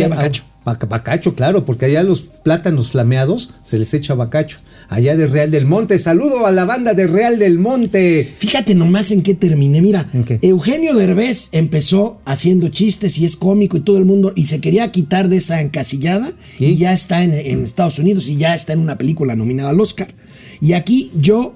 [0.63, 0.87] bacacho?
[0.87, 4.59] Bac- Bacacho, claro, porque allá los plátanos flameados se les echa bacacho.
[4.89, 5.97] Allá de Real del Monte.
[5.99, 8.31] Saludo a la banda de Real del Monte.
[8.37, 9.81] Fíjate nomás en qué terminé.
[9.81, 10.39] Mira, ¿En qué?
[10.41, 14.91] Eugenio Derbez empezó haciendo chistes y es cómico y todo el mundo y se quería
[14.91, 16.65] quitar de esa encasillada ¿Sí?
[16.65, 19.79] y ya está en, en Estados Unidos y ya está en una película nominada al
[19.79, 20.13] Oscar.
[20.59, 21.55] Y aquí yo,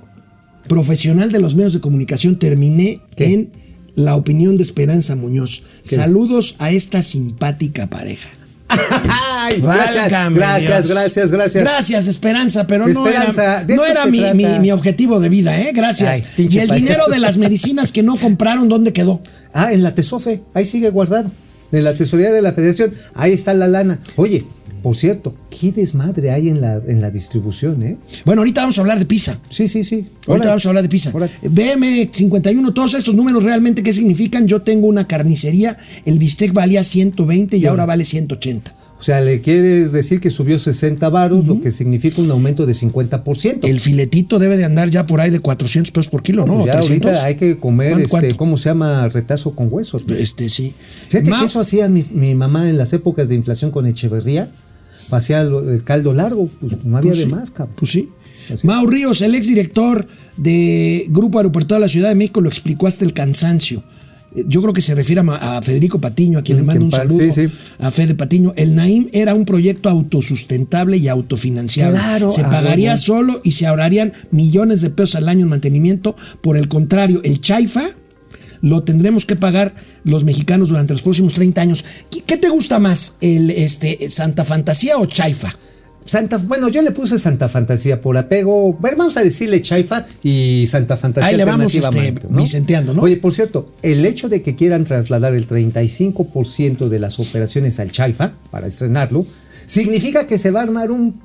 [0.68, 3.34] profesional de los medios de comunicación, terminé ¿Qué?
[3.34, 3.52] en
[3.96, 5.64] la opinión de Esperanza Muñoz.
[5.88, 5.96] ¿Qué?
[5.96, 8.30] Saludos a esta simpática pareja.
[9.10, 11.64] Ay, gracias, Válgame gracias, gracias, gracias.
[11.64, 13.26] Gracias, Esperanza, pero no era,
[13.68, 14.34] no mi, trata.
[14.34, 15.72] mi- mi objetivo de vida, ¿eh?
[15.74, 16.24] Gracias.
[16.38, 19.22] Ay, y el dinero de las medicinas que no compraron, ¿dónde quedó?
[19.54, 21.32] Ah, en la Tesofe, ahí sigue guardado.
[21.72, 24.00] En la tesorería de la Federación, ahí está la lana.
[24.16, 24.46] Oye,
[24.86, 27.98] por cierto, qué desmadre hay en la, en la distribución, ¿eh?
[28.24, 29.40] Bueno, ahorita vamos a hablar de pizza.
[29.50, 30.10] Sí, sí, sí.
[30.28, 31.10] Ahorita vamos a hablar de pizza.
[31.12, 31.32] Órale.
[31.42, 34.46] BM51, todos estos números realmente qué significan.
[34.48, 38.76] Yo tengo una carnicería, el bistec valía 120 y ahora vale 180.
[39.00, 42.74] O sea, le quieres decir que subió 60 varos, lo que significa un aumento de
[42.74, 43.60] 50%.
[43.68, 46.54] El filetito debe de andar ya por ahí de 400 pesos por kilo, ¿no?
[46.56, 47.08] Pues ya 300.
[47.10, 48.38] ahorita hay que comer, ¿Cuánto- este?
[48.38, 49.08] ¿cómo se llama?
[49.10, 50.04] Retazo con huesos.
[50.18, 50.74] Este sí.
[51.10, 54.50] Fíjate Ma- que eso hacía mi, mi mamá en las épocas de inflación con Echeverría.
[55.50, 57.76] Lo- el caldo largo, pues no había Pues de sí, más, cabrón.
[57.80, 58.10] Pues sí.
[58.54, 58.66] Así.
[58.68, 63.04] Mau Ríos, el exdirector de Grupo Aeropuerto de la Ciudad de México, lo explicó hasta
[63.04, 63.84] el cansancio.
[64.36, 66.92] Eh, Yo creo que se refiere a, Federico Patiño, a quien Mm, le mando un
[66.92, 67.20] saludo.
[67.20, 67.54] sí, sí.
[67.80, 68.54] A Fede Patiño.
[68.56, 71.98] El Naim era un proyecto autosustentable y autofinanciable.
[71.98, 76.16] Claro, se a pagaría solo y se ahorrarían millones de pesos al año en mantenimiento.
[76.42, 77.86] Por el contrario, el Chaifa
[78.62, 81.86] lo tendremos que pagar los mexicanos durante los próximos 30 años.
[82.10, 85.56] ¿Qué, qué te gusta más, el este, Santa Fantasía o Chaifa?
[86.06, 88.74] Santa, bueno, yo le puse Santa Fantasía por apego.
[88.74, 91.30] Bueno, vamos a decirle Chaifa y Santa Fantasía.
[91.30, 93.02] Ahí le vamos, este, vicenteando, ¿no?
[93.02, 97.92] Oye, por cierto, el hecho de que quieran trasladar el 35% de las operaciones al
[97.92, 99.26] Chaifa para estrenarlo,
[99.66, 101.20] significa que se va a armar un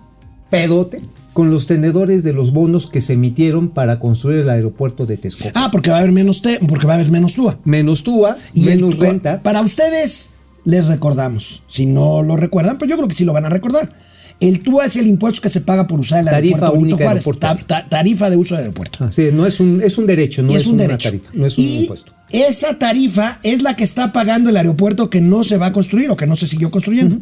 [0.49, 5.17] pedote con los tenedores de los bonos que se emitieron para construir el aeropuerto de
[5.17, 5.51] Texcoco.
[5.55, 7.59] Ah, porque va a haber menos te, porque va a haber menos túa.
[7.65, 9.43] Menos TUA, Y el- menos renta.
[9.43, 10.31] Para ustedes
[10.65, 11.63] les recordamos.
[11.69, 13.93] Si no lo recuerdan, pues yo creo que sí lo van a recordar.
[14.41, 17.11] El TUA es el impuesto que se paga por usar el Tarifa aeropuerto única Juárez.
[17.27, 17.65] aeroportuaria.
[17.67, 18.99] Ta- ta- tarifa de uso del aeropuerto.
[19.05, 21.09] Ah, sí, no es un, es un derecho, no es, es un una derecho.
[21.11, 22.13] tarifa, no es un y impuesto.
[22.31, 26.11] esa tarifa es la que está pagando el aeropuerto que no se va a construir
[26.11, 27.19] o que no se siguió construyendo.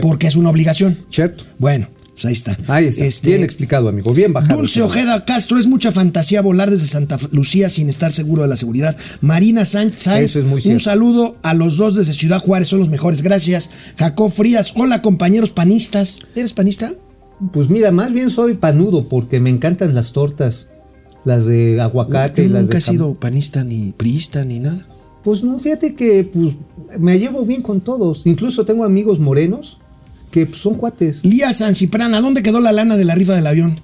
[0.00, 0.98] Porque es una obligación.
[1.10, 1.44] Cierto.
[1.58, 2.56] Bueno, pues ahí está.
[2.68, 3.04] Ahí está.
[3.04, 4.14] Este, bien explicado, amigo.
[4.14, 4.60] Bien bajado.
[4.60, 8.56] Dulce Ojeda Castro, es mucha fantasía volar desde Santa Lucía sin estar seguro de la
[8.56, 8.96] seguridad.
[9.20, 13.22] Marina Sánchez, es muy un saludo a los dos desde Ciudad Juárez, son los mejores,
[13.22, 13.70] gracias.
[13.98, 16.20] Jacob Frías, hola compañeros panistas.
[16.36, 16.92] ¿Eres panista?
[17.52, 20.68] Pues mira, más bien soy panudo porque me encantan las tortas,
[21.24, 24.86] las de aguacate Yo y las nunca he sido panista ni priista ni nada.
[25.24, 26.54] Pues no, fíjate que pues
[26.98, 28.22] me llevo bien con todos.
[28.24, 29.78] Incluso tengo amigos morenos
[30.34, 31.24] que pues, son cuates.
[31.24, 33.80] Lía San Ciprán, ¿a dónde quedó la lana de la rifa del avión?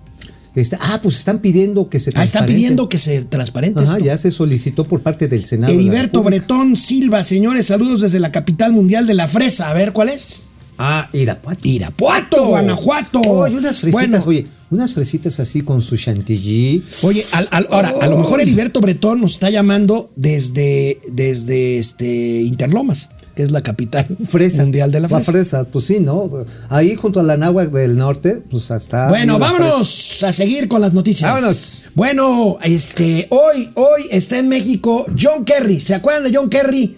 [0.81, 2.53] Ah, pues están pidiendo que se Ah, están transparente.
[2.55, 4.05] pidiendo que se transparente Ajá, esto.
[4.05, 5.73] ya se solicitó por parte del Senado.
[5.73, 6.45] de Heriberto República.
[6.47, 9.71] Bretón Silva, señores, saludos desde la capital mundial de la fresa.
[9.71, 10.49] A ver, ¿cuál es?
[10.77, 11.61] Ah, Irapuato.
[11.63, 13.21] Irapuato, Guanajuato.
[13.21, 16.83] Oye, unas fresitas, Bueno, oye, unas fresitas así con su chantilly.
[17.03, 22.41] Oye, al- al- ahora, a lo mejor Heriberto Bretón nos está llamando desde, desde este
[22.43, 23.11] Interlomas,
[23.41, 24.63] que es la capital Fresa.
[24.63, 25.65] mundial de la fresa.
[25.65, 26.31] pues sí, ¿no?
[26.69, 29.09] Ahí junto a la náhuatl del norte, pues hasta.
[29.09, 31.31] Bueno, la vámonos a seguir con las noticias.
[31.33, 31.83] Vámonos.
[31.95, 35.81] Bueno, este, hoy, hoy está en México John Kerry.
[35.81, 36.97] ¿Se acuerdan de John Kerry?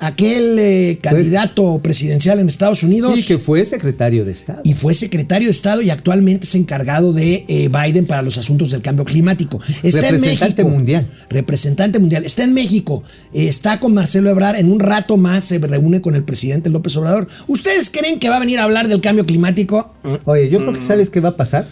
[0.00, 3.18] Aquel eh, candidato presidencial en Estados Unidos.
[3.18, 4.60] Y que fue secretario de Estado.
[4.64, 8.70] y fue secretario de Estado y actualmente es encargado de eh, Biden para los asuntos
[8.70, 9.60] del cambio climático.
[9.82, 10.68] Está en Representante México.
[10.68, 11.06] mundial.
[11.30, 12.24] Representante mundial.
[12.24, 13.02] Está en México.
[13.32, 14.56] Eh, está con Marcelo Ebrard.
[14.56, 17.28] En un rato más se reúne con el presidente López Obrador.
[17.46, 19.94] ¿Ustedes creen que va a venir a hablar del cambio climático?
[20.24, 21.66] Oye, yo creo que sabes qué va a pasar.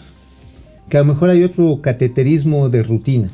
[0.89, 3.29] Que a lo mejor hay otro cateterismo de rutina.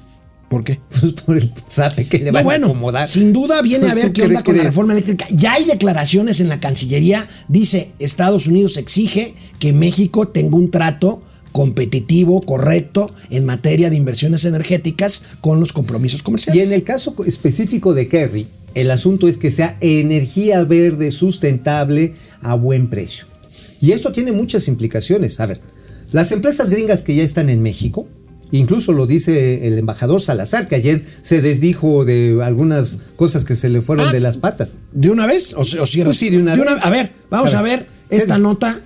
[0.50, 0.80] ¿Por qué?
[1.00, 3.08] Pues por el sabe que le No, van bueno, a acomodar.
[3.08, 5.26] sin duda viene a ver ¿Tú qué onda con la reforma eléctrica.
[5.32, 7.28] Ya hay declaraciones en la Cancillería.
[7.48, 14.46] Dice, Estados Unidos exige que México tenga un trato competitivo, correcto, en materia de inversiones
[14.46, 16.62] energéticas con los compromisos comerciales.
[16.62, 22.14] Y en el caso específico de Kerry, el asunto es que sea energía verde sustentable
[22.42, 23.26] a buen precio.
[23.82, 25.40] Y esto tiene muchas implicaciones.
[25.40, 25.60] A ver,
[26.12, 28.08] las empresas gringas que ya están en México,
[28.52, 33.70] incluso lo dice el embajador Salazar, que ayer se desdijo de algunas cosas que se
[33.70, 34.12] le fueron Ah.
[34.12, 34.74] de las patas.
[34.92, 35.54] ¿De una vez?
[35.54, 36.12] ¿O, o cierras?
[36.12, 36.66] Pues sí, de una vez.
[36.82, 38.80] A ver, vamos a A ver, esta nota.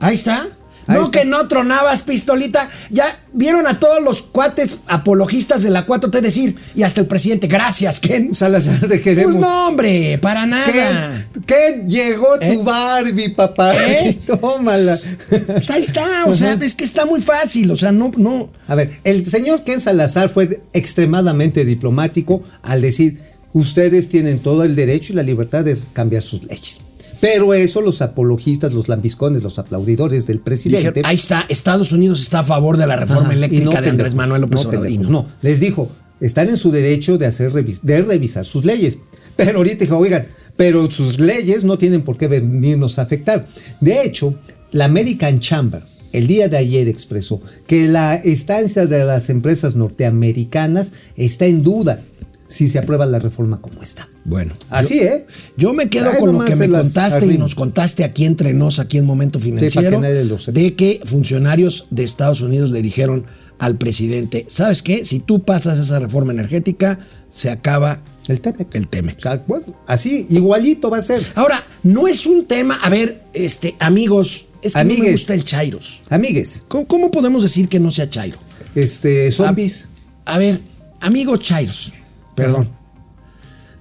[0.00, 0.46] Ahí está.
[0.88, 1.20] No está.
[1.20, 2.70] que no tronabas, pistolita.
[2.90, 7.46] Ya vieron a todos los cuates apologistas de la 4T decir, y hasta el presidente,
[7.46, 8.34] gracias, Ken.
[8.34, 9.36] Salazar de queremos.
[9.36, 11.26] Pues no, hombre, para nada.
[11.46, 11.84] ¿Qué?
[11.86, 12.60] Llegó tu ¿Eh?
[12.62, 13.74] Barbie, papá.
[13.74, 14.18] ¿Eh?
[14.40, 14.98] Tómala.
[15.28, 18.50] Pues ahí está, o sea, es que está muy fácil, o sea, no, no.
[18.66, 23.20] A ver, el señor Ken Salazar fue extremadamente diplomático al decir,
[23.52, 26.80] ustedes tienen todo el derecho y la libertad de cambiar sus leyes.
[27.20, 30.88] Pero eso los apologistas, los lambiscones, los aplaudidores del presidente...
[30.88, 33.90] Dijeron, ahí está, Estados Unidos está a favor de la reforma Ajá, eléctrica no, de
[33.90, 34.90] Andrés Manuel López no, Obrador.
[34.92, 35.10] No.
[35.10, 38.98] no, les dijo, están en su derecho de, hacer de revisar sus leyes.
[39.36, 40.26] Pero ahorita dijo, oigan,
[40.56, 43.46] pero sus leyes no tienen por qué venirnos a afectar.
[43.80, 44.34] De hecho,
[44.72, 50.92] la American Chamber el día de ayer expresó que la estancia de las empresas norteamericanas
[51.16, 52.00] está en duda.
[52.48, 54.08] Si se aprueba la reforma como está.
[54.24, 54.54] Bueno.
[54.70, 55.26] Así, yo, ¿eh?
[55.56, 58.78] Yo me quedo Ay, con lo que me contaste y nos contaste aquí entre nos,
[58.78, 60.58] aquí en Momento Financiero, que lo sepa.
[60.58, 63.26] de que funcionarios de Estados Unidos le dijeron
[63.58, 65.04] al presidente, ¿sabes qué?
[65.04, 69.16] Si tú pasas esa reforma energética, se acaba El TEMEC.
[69.16, 71.22] el sea, bueno, así, igualito va a ser.
[71.34, 75.12] Ahora, no es un tema, a ver, este, amigos, es que no me Amigues.
[75.12, 76.02] gusta el Chairos.
[76.08, 78.38] Amigues, ¿Cómo, cómo podemos decir que no sea Chairo?
[78.74, 79.88] este, zombies.
[80.24, 80.60] A ver,
[81.00, 81.92] amigos Chairos,
[82.42, 82.68] perdón.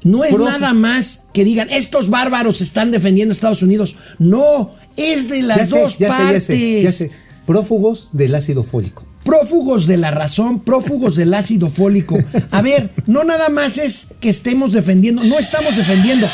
[0.03, 3.95] No es nada más que digan, estos bárbaros están defendiendo a Estados Unidos.
[4.19, 6.43] No, es de las ya dos ya sé, ya partes.
[6.43, 7.11] sé, ya sé.
[7.45, 9.05] Prófugos del ácido fólico.
[9.23, 12.17] Prófugos de la razón, prófugos del ácido fólico.
[12.51, 16.29] A ver, no nada más es que estemos defendiendo, no estamos defendiendo.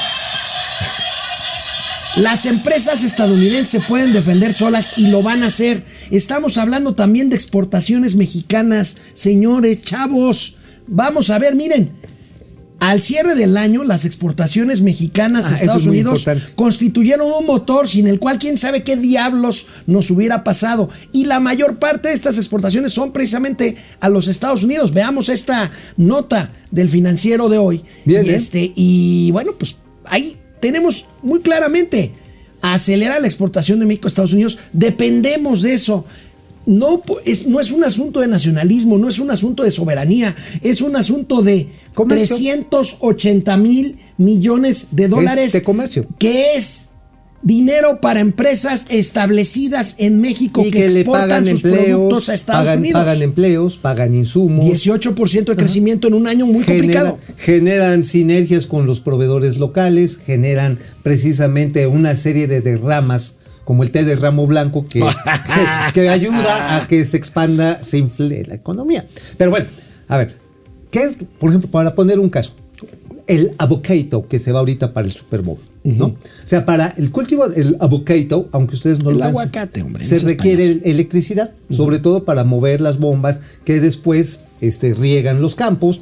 [2.16, 5.84] Las empresas estadounidenses se pueden defender solas y lo van a hacer.
[6.12, 10.58] Estamos hablando también de exportaciones mexicanas, señores, chavos.
[10.86, 11.92] Vamos a ver, miren.
[12.84, 17.46] Al cierre del año, las exportaciones mexicanas Ah, a eso Estados es Unidos constituyeron un
[17.46, 20.90] motor sin el cual quién sabe qué diablos nos hubiera pasado.
[21.14, 24.92] Y la mayor parte de estas exportaciones son precisamente a los Estados Unidos.
[24.92, 27.86] Veamos esta nota del financiero de hoy.
[28.04, 28.36] Bien, y, ¿eh?
[28.36, 32.12] este, y bueno, pues ahí tenemos muy claramente
[32.62, 34.58] acelera la exportación de México a Estados Unidos.
[34.74, 36.04] Dependemos de eso.
[36.66, 40.82] No es, no es un asunto de nacionalismo, no es un asunto de soberanía, es
[40.82, 42.36] un asunto de Comercio.
[42.38, 46.06] 380 mil millones de dólares de comercio.
[46.20, 46.86] que es
[47.42, 52.30] dinero para empresas establecidas en México Y que, que le exportan pagan sus empleos, productos
[52.30, 53.02] a Estados pagan, Unidos.
[53.02, 54.64] pagan empleos, pagan insumos.
[54.66, 56.78] 18% de crecimiento en un año muy Genera-
[57.10, 57.20] complicado.
[57.38, 64.04] generan sinergias con los proveedores locales, generan precisamente una serie de derramas, como el té
[64.04, 65.00] de ramo blanco, que,
[65.94, 69.06] que, que ayuda a que se expanda, se infle la economía.
[69.38, 69.68] Pero bueno,
[70.08, 70.38] a ver,
[70.92, 72.54] ¿qué es, por ejemplo, para poner un caso?
[73.26, 76.08] El avocado que se va ahorita para el Super Bowl, ¿no?
[76.08, 80.20] O sea, para el cultivo del avocado, aunque ustedes no El lo aguacate, hombre, se
[80.20, 86.02] requiere electricidad, sobre todo para mover las bombas que después este, riegan los campos,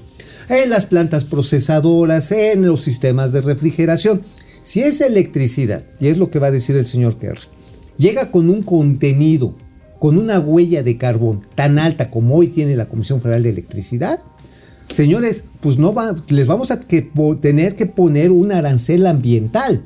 [0.50, 4.24] en las plantas procesadoras, en los sistemas de refrigeración.
[4.62, 7.40] Si esa electricidad, y es lo que va a decir el señor Kerr,
[7.98, 9.56] llega con un contenido,
[10.00, 14.20] con una huella de carbón tan alta como hoy tiene la Comisión Federal de Electricidad,
[14.88, 17.10] señores, pues no va, les vamos a que
[17.42, 19.84] tener que poner un arancel ambiental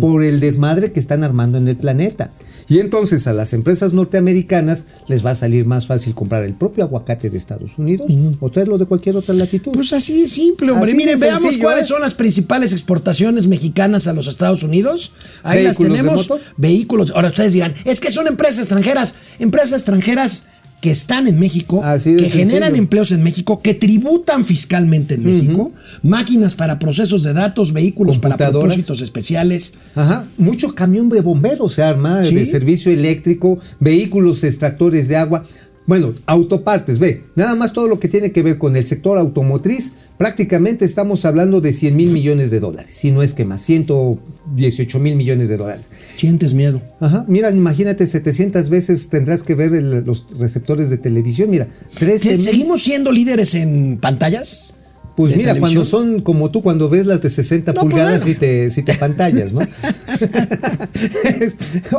[0.00, 2.32] por el desmadre que están armando en el planeta.
[2.68, 6.84] Y entonces a las empresas norteamericanas les va a salir más fácil comprar el propio
[6.84, 9.72] aguacate de Estados Unidos o traerlo de cualquier otra latitud.
[9.72, 10.90] Pues así de simple, hombre.
[10.90, 11.88] Así Miren, veamos sencillo, cuáles ¿eh?
[11.88, 15.12] son las principales exportaciones mexicanas a los Estados Unidos.
[15.42, 16.28] Ahí las ¿Vehículos de tenemos.
[16.56, 17.12] Vehículos.
[17.12, 19.14] Ahora ustedes dirán, es que son empresas extranjeras.
[19.38, 20.44] Empresas extranjeras
[20.80, 25.72] que están en México, Así que generan empleos en México, que tributan fiscalmente en México,
[26.02, 29.74] máquinas para procesos de datos, vehículos para propósitos especiales.
[29.96, 32.34] Ajá, mucho camión de bomberos se arma, Sí.
[32.34, 35.44] de servicio eléctrico, vehículos extractores de agua.
[35.88, 39.92] Bueno, autopartes, ve, nada más todo lo que tiene que ver con el sector automotriz,
[40.18, 44.98] prácticamente estamos hablando de 100 mil millones de dólares, si no es que más, 118
[44.98, 45.86] mil millones de dólares.
[46.16, 46.82] Sientes miedo.
[47.00, 52.22] Ajá, mira, imagínate, 700 veces tendrás que ver el- los receptores de televisión, mira, 13
[52.22, 54.74] ¿Se- mil- ¿Seguimos siendo líderes en pantallas?
[55.16, 55.60] Pues mira, televisión?
[55.60, 58.36] cuando son como tú, cuando ves las de 60 No, pues pulgadas bueno.
[58.36, 59.60] y te, si te pantallas, ¿no?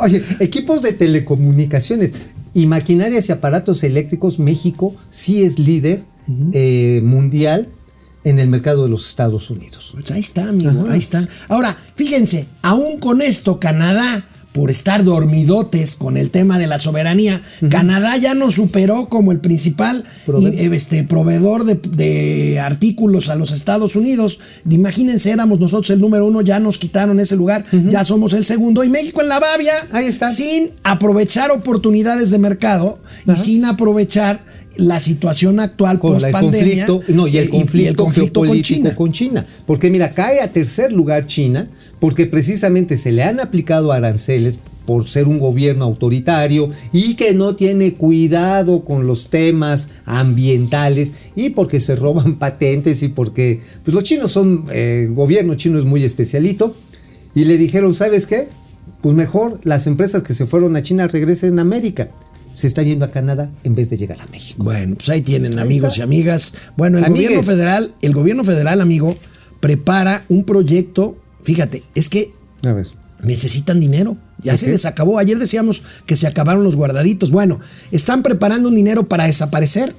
[0.00, 2.12] Oye, equipos de telecomunicaciones
[2.54, 6.04] y maquinarias y aparatos eléctricos, México sí es líder
[6.52, 7.68] eh, mundial
[8.24, 9.90] en el mercado de los Estados Unidos.
[9.94, 11.28] Pues ahí está, amigo, ahí está.
[11.48, 17.42] Ahora, fíjense, aún con esto, Canadá, por estar dormidotes con el tema de la soberanía,
[17.70, 23.52] Canadá ya nos superó como el principal Prove- este, proveedor de, de artículos a los
[23.52, 24.40] Estados Unidos.
[24.68, 28.82] Imagínense, éramos nosotros el número uno, ya nos quitaron ese lugar, ya somos el segundo.
[28.82, 30.32] Y México en la Bavia, Ahí está.
[30.32, 34.44] sin aprovechar oportunidades de mercado y sin aprovechar
[34.76, 38.04] la situación actual con post el pandemia conflicto, no, y el conflicto,
[38.44, 38.94] con China.
[38.94, 39.46] con China.
[39.66, 45.06] Porque mira, cae a tercer lugar China, porque precisamente se le han aplicado aranceles por
[45.06, 51.80] ser un gobierno autoritario y que no tiene cuidado con los temas ambientales y porque
[51.80, 56.04] se roban patentes y porque pues los chinos son, eh, el gobierno chino es muy
[56.04, 56.74] especialito
[57.34, 58.48] y le dijeron, ¿sabes qué?
[59.00, 62.10] Pues mejor las empresas que se fueron a China regresen a América.
[62.52, 64.62] Se está yendo a Canadá en vez de llegar a México.
[64.62, 66.00] Bueno, pues ahí tienen Ahí amigos está.
[66.00, 66.52] y amigas.
[66.76, 67.28] Bueno, el Amigues.
[67.28, 69.16] gobierno federal, el gobierno federal, amigo,
[69.60, 71.16] prepara un proyecto.
[71.42, 72.32] Fíjate, es que
[72.62, 72.86] A ver.
[73.22, 74.16] necesitan dinero.
[74.42, 75.18] Ya se les acabó.
[75.18, 77.30] Ayer decíamos que se acabaron los guardaditos.
[77.30, 77.60] Bueno,
[77.92, 79.94] están preparando un dinero para desaparecer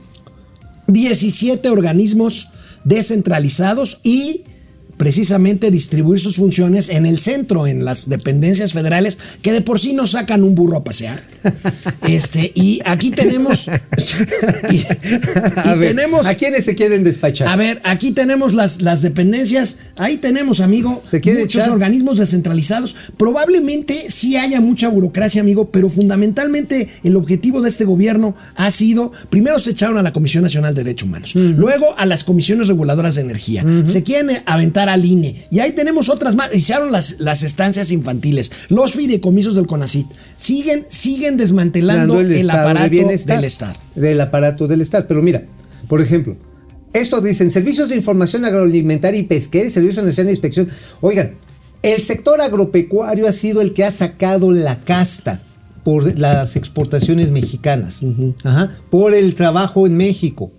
[0.88, 2.49] 17 organismos
[2.84, 4.43] descentralizados y
[5.02, 9.93] precisamente distribuir sus funciones en el centro, en las dependencias federales, que de por sí
[9.93, 11.20] no sacan un burro a pasear.
[12.08, 13.68] Este, y aquí tenemos.
[14.70, 14.86] y, y
[15.56, 16.26] a ver, tenemos.
[16.26, 17.47] ¿A quiénes se quieren despachar?
[17.47, 19.78] A ver, aquí tenemos las, las dependencias.
[19.95, 21.72] Ahí tenemos, amigo, ¿Se quiere muchos echar?
[21.72, 22.95] organismos descentralizados.
[23.18, 29.12] Probablemente sí haya mucha burocracia, amigo, pero fundamentalmente el objetivo de este gobierno ha sido,
[29.30, 33.16] primero se echaron a la Comisión Nacional de Derechos Humanos, luego a las comisiones reguladoras
[33.16, 37.44] de energía, se quieren aventar al INE, y ahí tenemos otras más, hicieron las, las
[37.44, 43.74] estancias infantiles, los fideicomisos del CONACIT, siguen, siguen desmantelando el, de aparato del Estado.
[43.96, 45.06] Del aparato del Estado.
[45.08, 45.44] Pero mira,
[45.88, 46.36] por ejemplo,
[46.94, 50.70] esto dicen servicios de información agroalimentaria y pesquera y servicios nacional de inspección.
[51.00, 51.36] Oigan,
[51.84, 55.42] el sector agropecuario ha sido el que ha sacado la casta
[55.84, 58.02] por las exportaciones mexicanas,
[58.44, 60.52] Ajá, por el trabajo en México.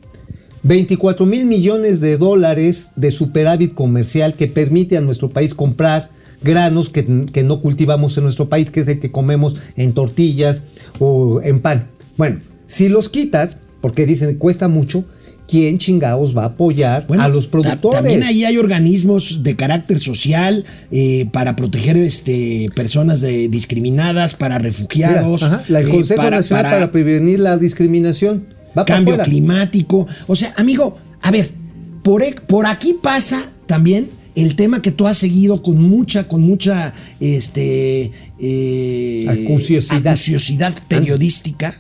[0.62, 6.10] 24 mil millones de dólares de superávit comercial que permite a nuestro país comprar
[6.42, 10.62] granos que, que no cultivamos en nuestro país, que es el que comemos en tortillas
[10.98, 11.88] o en pan.
[12.16, 15.04] Bueno, si los quitas, porque dicen cuesta mucho,
[15.48, 17.96] ¿quién chingados va a apoyar Bueno, a los productores?
[18.00, 24.58] También ahí hay organismos de carácter social eh, para proteger este, personas de- discriminadas, para
[24.58, 28.46] Mira, refugiados, ajá, la- eh, Nacional para, prevenir la discriminación.
[28.77, 30.07] Va cambio climático.
[30.27, 31.51] O sea, amigo, a ver,
[32.03, 36.41] por, e- por aquí pasa también el tema que tú has seguido con mucha, con
[36.43, 40.07] mucha este, eh, Acuciosidad.
[40.09, 41.75] acuciosidad periodística,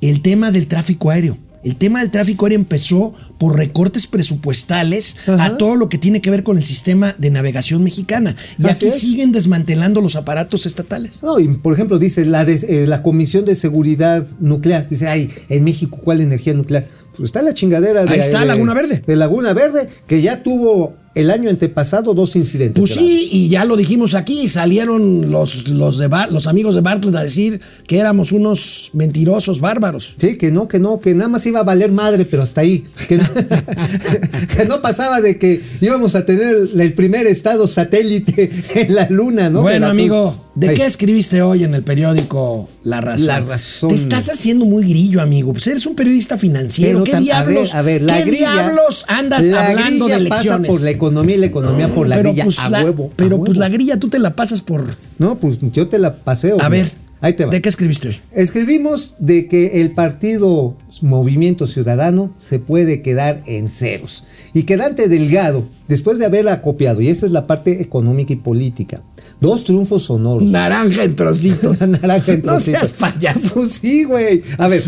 [0.00, 1.38] el tema del tráfico aéreo.
[1.64, 5.44] El tema del tráfico aéreo empezó por recortes presupuestales Ajá.
[5.44, 8.34] a todo lo que tiene que ver con el sistema de navegación mexicana.
[8.58, 9.00] Y Así aquí es.
[9.00, 11.22] siguen desmantelando los aparatos estatales.
[11.22, 14.86] No, y por ejemplo, dice la, eh, la Comisión de Seguridad Nuclear.
[14.88, 16.86] Dice, ay, en México, ¿cuál energía nuclear?
[17.16, 18.10] Pues está la chingadera de.
[18.10, 19.02] Ahí está, de- Laguna Verde.
[19.06, 22.80] De Laguna Verde, que ya tuvo el año antepasado dos incidentes.
[22.80, 23.10] Pues graves.
[23.20, 27.14] sí, y ya lo dijimos aquí, salieron los, los, de Bar- los amigos de Bartlett
[27.16, 30.14] a decir que éramos unos mentirosos bárbaros.
[30.20, 32.84] Sí, que no, que no, que nada más iba a valer madre, pero hasta ahí.
[33.08, 33.24] Que no,
[34.56, 39.08] que no pasaba de que íbamos a tener el, el primer estado satélite en la
[39.10, 39.62] luna, ¿no?
[39.62, 43.26] bueno, amigo, ¿de Ay, qué escribiste hoy en el periódico La Razón?
[43.26, 43.90] La Razón.
[43.90, 45.52] Te estás haciendo muy grillo, amigo.
[45.52, 47.02] Pues eres un periodista financiero.
[47.04, 50.18] Pero ¿Qué diablos, a ver, a ver, la ¿qué grilla, diablos andas la hablando grilla
[50.20, 50.70] de pasa elecciones?
[50.70, 53.10] por la economía y la economía por la pero grilla pues, a la, huevo.
[53.12, 53.60] a pero pues huevo.
[53.60, 54.84] la grilla tú te la pasas por...
[55.18, 56.56] No, pues yo te la paseo.
[56.60, 56.84] A mira.
[56.84, 57.50] ver, ahí te va.
[57.50, 58.16] ¿de qué escribiste hoy?
[58.32, 64.24] Escribimos de que el partido Movimiento Ciudadano se puede quedar en ceros.
[64.54, 68.36] Y que Dante Delgado, después de haber acopiado, y esta es la parte económica y
[68.36, 69.02] política,
[69.40, 70.48] dos triunfos sonoros.
[70.50, 71.86] Naranja en trocitos.
[71.88, 72.80] Naranja en No trocitos.
[72.80, 73.54] seas payaso.
[73.54, 74.42] Pues sí, güey.
[74.56, 74.82] A ver,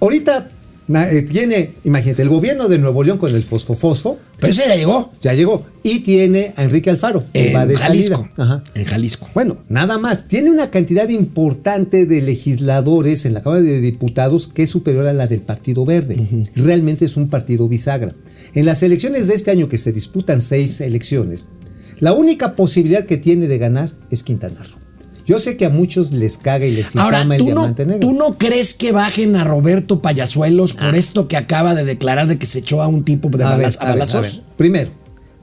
[0.00, 0.48] ahorita
[1.30, 5.10] tiene, imagínate, el gobierno de Nuevo León con el fosfo-fosfo, Pero ese ya llegó.
[5.20, 5.64] ya llegó.
[5.82, 8.28] Y tiene a Enrique Alfaro, que En va de Jalisco.
[8.36, 8.62] Ajá.
[8.74, 9.28] En Jalisco.
[9.34, 10.28] Bueno, nada más.
[10.28, 15.12] Tiene una cantidad importante de legisladores en la Cámara de Diputados que es superior a
[15.12, 16.46] la del Partido Verde.
[16.54, 18.14] Realmente es un partido bisagra.
[18.54, 21.44] En las elecciones de este año, que se disputan seis elecciones,
[22.00, 24.81] la única posibilidad que tiene de ganar es Quintana Roo.
[25.32, 28.00] Yo sé que a muchos les caga y les Ahora, el ¿tú no, diamante negro.
[28.00, 30.84] ¿tú no crees que bajen a Roberto Payasuelos Ah.
[30.86, 33.50] por esto que acaba de declarar de que se echó a un tipo de A
[33.56, 34.14] balas- balazos?
[34.14, 34.30] a ver.
[34.58, 34.90] Primero,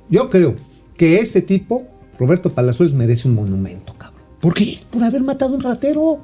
[0.08, 0.56] yo creo
[0.96, 1.88] que este tipo,
[2.20, 4.22] Roberto Palazuelos, merece un monumento, cabrón.
[4.40, 4.78] ¿Por qué?
[4.92, 6.20] Por haber matado a un ratero.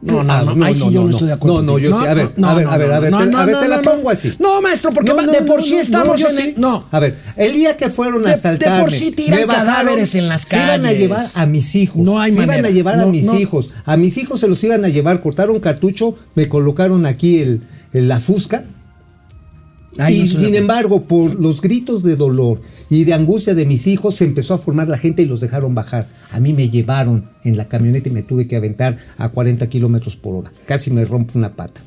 [0.00, 1.56] No, no, Ah, no, ahí sí yo no, estoy de acuerdo.
[1.60, 2.06] No, no, yo sí.
[2.06, 3.44] A ver, no, a ver, no, a ver, no, a ver, no, te, no, a
[3.46, 4.30] ver, no, te la no, pongo así.
[4.38, 6.84] No, maestro, porque No, de no, por no, sí no, estamos en el- No.
[6.92, 10.28] A ver, el día que fueron De- a de asaltarme, por sí tiran cadáveres en
[10.28, 10.98] las Se iban a calles.
[11.00, 11.96] llevar a mis hijos.
[12.02, 12.68] No hay se iban manera.
[12.68, 13.40] a llevar a No, mis no.
[13.40, 13.70] hijos.
[13.84, 18.06] A mis hijos se los iban a llevar, cortaron cartucho, me colocaron aquí el, el-
[18.06, 18.66] la fusca.
[19.98, 23.66] Ay, no y de sin embargo, por los gritos de dolor y de angustia de
[23.66, 26.06] mis hijos, se empezó a formar la gente y los dejaron bajar.
[26.30, 30.16] A mí me llevaron en la camioneta y me tuve que aventar a 40 kilómetros
[30.16, 30.52] por hora.
[30.66, 31.82] Casi me rompo una pata.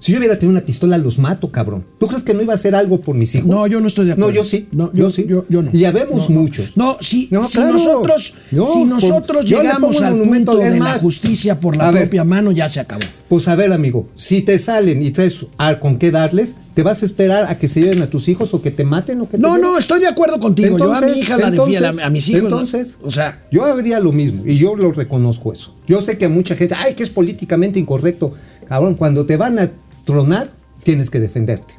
[0.00, 1.84] Si yo hubiera tenido una pistola, los mato, cabrón.
[1.98, 3.46] ¿Tú crees que no iba a hacer algo por mis hijos?
[3.46, 4.30] No, yo no estoy de acuerdo.
[4.30, 4.66] No, yo sí.
[4.72, 5.26] No, yo, yo- sí.
[5.28, 5.70] yo- yo no.
[5.72, 6.74] Ya vemos No, muchos.
[6.74, 7.72] No, No, si claro.
[7.74, 11.60] nosotros, No, si por- nosotros yo le llegamos al punto es de la más, justicia
[11.60, 12.04] por la ver.
[12.04, 13.02] propia mano, ya se acabó.
[13.28, 15.44] Pues a ver, amigo, si te salen y traes
[15.80, 18.62] con qué darles, ¿te vas a esperar a que se lleven a tus hijos o
[18.62, 19.60] que te maten o que te No, lleven?
[19.70, 20.78] no, estoy de acuerdo contigo.
[20.78, 22.44] yo a mi hija la defiendo, a, a mis hijos.
[22.44, 25.74] Entonces, o sea, yo haría lo mismo y yo lo reconozco eso.
[25.86, 28.32] Yo sé que a mucha gente, ay, que es políticamente incorrecto.
[28.66, 29.70] Cabrón, cuando te van a
[30.10, 30.50] tronar,
[30.82, 31.74] tienes que defenderte.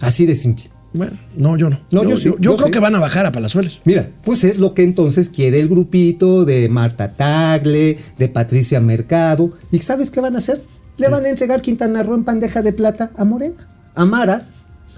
[0.00, 0.64] Así de simple.
[0.92, 1.78] bueno, no, yo no.
[1.90, 2.72] No, yo sí, Yo, yo creo sí.
[2.72, 3.80] que van a bajar a Palazuelos.
[3.84, 9.52] Mira, pues es lo que entonces quiere el grupito de Marta Tagle, de Patricia Mercado.
[9.70, 10.62] ¿Y sabes qué van a hacer?
[10.96, 13.56] Le van a entregar Quintana Roo en bandeja de plata a Morena,
[13.94, 14.46] a Mara.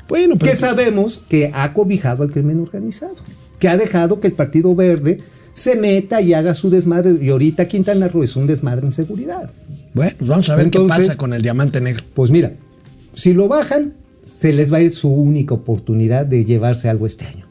[0.09, 3.14] Bueno, pero que sabemos que ha cobijado al crimen organizado,
[3.59, 5.20] que ha dejado que el Partido Verde
[5.55, 7.18] se meta y haga su desmadre.
[7.20, 9.51] Y ahorita Quintana Roo es un desmadre en seguridad.
[9.95, 12.05] Bueno, pues vamos a ver qué pasa con el diamante negro.
[12.14, 12.55] Pues mira,
[13.12, 17.26] si lo bajan, se les va a ir su única oportunidad de llevarse algo este
[17.26, 17.47] año.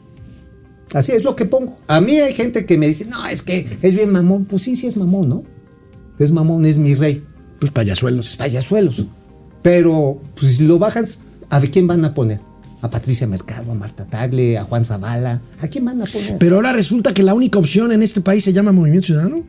[0.92, 1.74] Así es lo que pongo.
[1.86, 4.44] A mí hay gente que me dice, no, es que es bien mamón.
[4.44, 5.44] Pues sí, sí es mamón, ¿no?
[6.18, 7.24] Es mamón, es mi rey.
[7.58, 8.26] Pues payasuelos.
[8.26, 9.04] Pues payasuelos.
[9.62, 11.06] Pero pues, si lo bajan,
[11.48, 12.40] ¿a quién van a poner?
[12.82, 15.40] A Patricia Mercado, a Marta Tagle, a Juan Zavala.
[15.60, 16.36] ¿A quién van a poner?
[16.38, 19.44] Pero ahora resulta que la única opción en este país se llama Movimiento Ciudadano.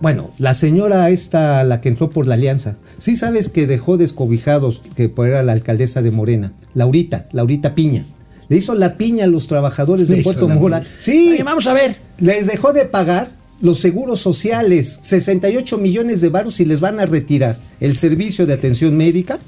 [0.00, 4.80] Bueno, la señora esta, la que entró por la alianza, sí sabes que dejó descobijados,
[4.96, 8.06] que era la alcaldesa de Morena, Laurita, Laurita Piña.
[8.48, 10.82] Le hizo la piña a los trabajadores de Le Puerto Mora.
[10.98, 11.96] Sí, Oye, vamos a ver.
[12.18, 13.28] les dejó de pagar
[13.60, 18.54] los seguros sociales, 68 millones de varos y les van a retirar el servicio de
[18.54, 19.38] atención médica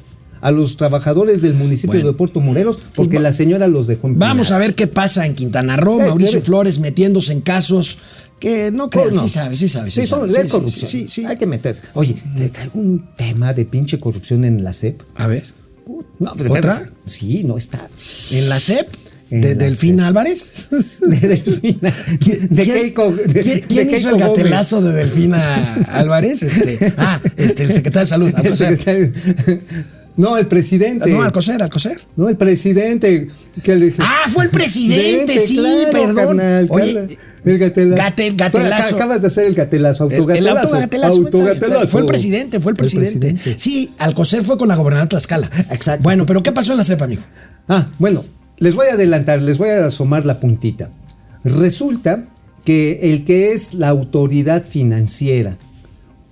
[0.43, 2.09] a los trabajadores del municipio Bueno.
[2.09, 5.25] de Puerto Morelos porque Pues la señora los dejó en Vamos a ver qué pasa
[5.25, 6.01] en Quintana Roo.
[6.03, 7.97] Eh, Mauricio Flores metiéndose en casos
[8.41, 8.91] que no.
[8.91, 9.23] Pues no.
[9.23, 9.91] Sí sabe, sí sabe.
[9.91, 10.91] Sí, Sí, son, es Sí, corrupción.
[10.91, 11.25] Sí, sí.
[11.25, 11.85] Hay que meterse.
[11.95, 15.01] Oye, te traigo un tema de pinche corrupción en la CEP.
[15.15, 15.45] A ver.
[16.19, 16.91] No, ¿Otra?
[17.07, 17.89] Sí, no está.
[18.33, 18.89] ¿En la CEP?
[19.31, 20.09] ¿De la Delfina CEP.
[20.09, 20.67] Álvarez?
[21.01, 21.95] De Delfina.
[22.51, 23.13] De ¿Quién- Keiko.
[23.13, 24.37] de- ¿Quién, de quién hizo Keiko el Gómez.
[24.39, 26.43] gatelazo de Delfina Álvarez?
[26.43, 28.29] Este, ah, este, el secretario de Salud.
[28.37, 28.77] El Alcocer.
[28.79, 29.13] secretario-
[30.17, 31.11] No, el presidente.
[31.11, 31.99] No, Alcocer, Alcocer.
[32.17, 33.29] No, el presidente.
[33.63, 36.37] Que le, Ah, fue el presidente, Presidente, sí, claro, perdón.
[36.39, 38.95] carnal, Oye, el gatelazo.
[38.97, 40.75] Acabas de hacer el gatelazo, El, el autogatelazo.
[40.77, 41.17] autogatelazo.
[41.17, 41.87] autogatelazo.
[41.89, 43.37] Fue el presidente, fue el presidente.
[43.59, 45.51] Sí, Alcocer fue con la gobernadora de Tlaxcala.
[45.71, 46.03] Exacto.
[46.03, 47.23] Bueno, pero ¿qué pasó en la CEP, amigo?
[47.69, 48.25] Ah, bueno,
[48.59, 50.91] les voy a adelantar, les voy a asomar la puntita.
[51.45, 52.27] Resulta
[52.65, 55.57] que el que es la autoridad financiera,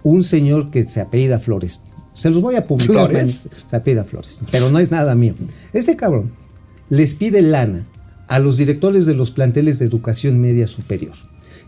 [0.03, 1.81] un señor que se apellida Flores,
[2.13, 3.11] se los voy a publicar.
[3.11, 3.49] ¿Flores?
[3.67, 5.35] Se apellida Flores, pero no es nada mío.
[5.73, 6.33] Este cabrón
[6.89, 7.87] les pide lana
[8.29, 11.15] a los directores de los planteles de educación media superior,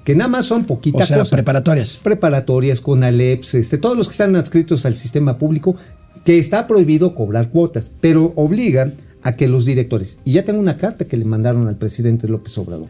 [0.04, 1.98] que nada más son poquita O sea, cosa preparatorias.
[2.02, 5.76] preparatorias, con Aleps, este, todos los que están adscritos al sistema público,
[6.24, 10.76] que está prohibido cobrar cuotas, pero obligan a que los directores, y ya tengo una
[10.76, 12.88] carta que le mandaron al presidente López Obrador,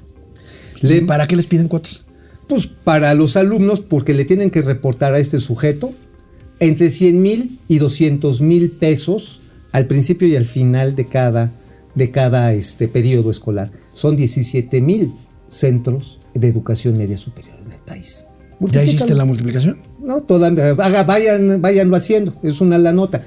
[0.80, 2.05] le, ¿Para qué les piden cuotas?
[2.48, 5.94] pues para los alumnos, porque le tienen que reportar a este sujeto
[6.63, 9.41] entre 100 mil y 200 mil pesos
[9.73, 11.51] al principio y al final de cada,
[11.97, 13.73] de cada este, periodo escolar.
[13.95, 15.13] Son 17 mil
[15.49, 18.25] centros de educación media superior en el país.
[18.61, 19.79] ¿Ya hiciste la multiplicación?
[20.01, 23.25] No, todavía, vayan, váyanlo haciendo, es una la nota.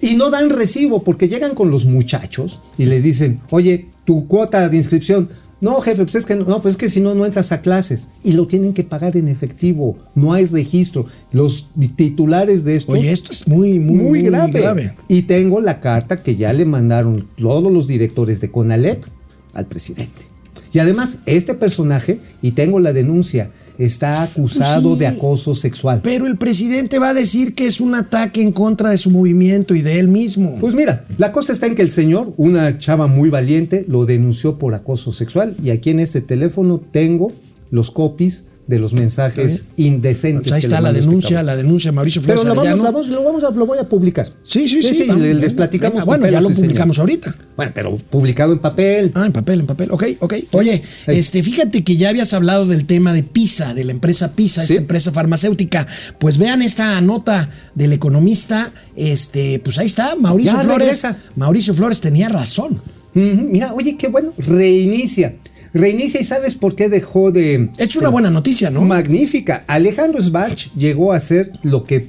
[0.00, 4.70] Y no dan recibo porque llegan con los muchachos y les dicen, oye, tu cuota
[4.70, 5.28] de inscripción.
[5.60, 8.08] No, jefe, pues es que no, pues es que si no, no entras a clases.
[8.24, 11.06] Y lo tienen que pagar en efectivo, no hay registro.
[11.32, 12.92] Los titulares de esto.
[12.92, 14.94] Oye, esto es muy, muy, muy grave.
[15.08, 19.04] Y tengo la carta que ya le mandaron todos los directores de CONALEP
[19.52, 20.30] al presidente.
[20.72, 23.50] Y además, este personaje, y tengo la denuncia,
[23.80, 25.00] está acusado sí.
[25.00, 26.00] de acoso sexual.
[26.04, 29.74] Pero el presidente va a decir que es un ataque en contra de su movimiento
[29.74, 30.58] y de él mismo.
[30.60, 34.58] Pues mira, la cosa está en que el señor, una chava muy valiente, lo denunció
[34.58, 37.32] por acoso sexual y aquí en este teléfono tengo
[37.70, 40.44] los copies de los mensajes indecentes.
[40.44, 42.78] Pues ahí está le la este denuncia, la denuncia de Mauricio Flores Pero la vamos,
[42.78, 44.28] la vamos- lo, vamos a, lo voy a publicar.
[44.44, 44.94] Sí, sí, sí.
[44.94, 45.94] Sí, vamos, le- les platicamos.
[45.96, 46.04] venga.
[46.06, 47.36] Bueno, ya lo publicamos ahorita.
[47.56, 49.10] Bueno, pero publicado en papel.
[49.14, 49.88] Ah, en papel, en papel.
[49.90, 50.34] Ok, ok.
[50.52, 54.62] Oye, este, fíjate que ya habías hablado del tema de PISA, de la empresa PISA,
[54.62, 55.86] esta empresa farmacéutica.
[56.18, 58.70] Pues vean esta nota del economista.
[58.96, 60.78] Este, pues ahí está, Mauricio Ya Flores.
[60.86, 61.16] regresa.
[61.36, 62.80] Mauricio Flores tenía razón.
[63.14, 64.32] Mira, oye, qué bueno.
[64.38, 65.34] Reinicia.
[65.72, 67.70] Reinicia y ¿sabes por qué dejó de...
[67.78, 68.82] Es una buena noticia, ¿no?
[68.82, 69.64] Magnífica.
[69.68, 72.08] Alejandro Sbach llegó a ser lo que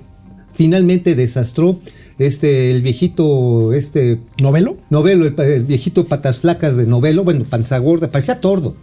[0.54, 1.80] finalmente desastró
[2.18, 4.78] este, el viejito, este ¿Novelo?
[4.90, 8.76] novelo, el, viejito patas flacas de novelo, bueno, panza gorda, parecía tordo.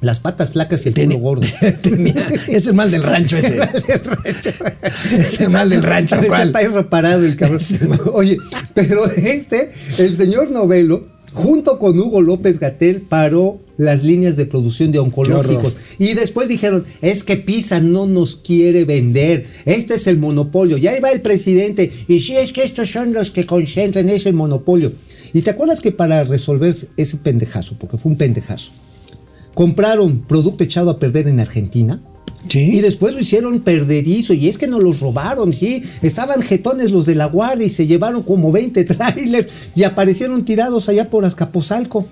[0.00, 1.46] Las patas flacas y el culo gordo.
[1.82, 2.14] tenía-
[2.48, 3.60] es el mal del rancho ese.
[5.12, 6.16] es el mal del rancho.
[6.16, 6.52] Parecía ¿cuál?
[6.52, 7.60] perro parado el cabrón.
[8.14, 8.38] Oye,
[8.74, 14.92] pero este, el señor Novelo, junto con Hugo López Gatel, paró las líneas de producción
[14.92, 15.74] de oncológicos.
[15.98, 19.46] Y después dijeron, es que Pisa no nos quiere vender.
[19.64, 20.76] Este es el monopolio.
[20.76, 21.90] Y ahí va el presidente.
[22.06, 24.92] Y sí, es que estos son los que concentran ese monopolio.
[25.32, 28.72] Y te acuerdas que para resolver ese pendejazo, porque fue un pendejazo,
[29.54, 32.02] compraron producto echado a perder en Argentina.
[32.48, 32.78] Sí.
[32.78, 35.84] Y después lo hicieron perderizo, y es que nos los robaron, sí.
[36.02, 40.88] Estaban jetones los de la guardia y se llevaron como 20 trailers y aparecieron tirados
[40.88, 42.06] allá por Azcapotzalco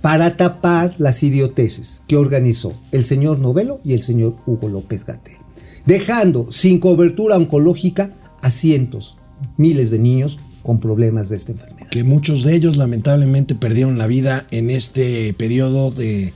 [0.00, 5.38] para tapar las idioteces que organizó el señor Novelo y el señor Hugo López Gatel,
[5.84, 9.16] dejando sin cobertura oncológica a cientos,
[9.56, 11.88] miles de niños con problemas de esta enfermedad.
[11.88, 16.32] Que muchos de ellos lamentablemente perdieron la vida en este periodo de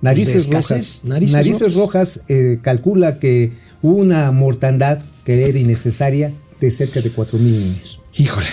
[0.00, 1.02] Narices rojas.
[1.04, 1.74] Narices, rojas.
[1.74, 7.58] rojas eh, calcula que hubo una mortandad que era innecesaria de cerca de 4 mil
[7.58, 8.00] niños.
[8.16, 8.46] Híjole.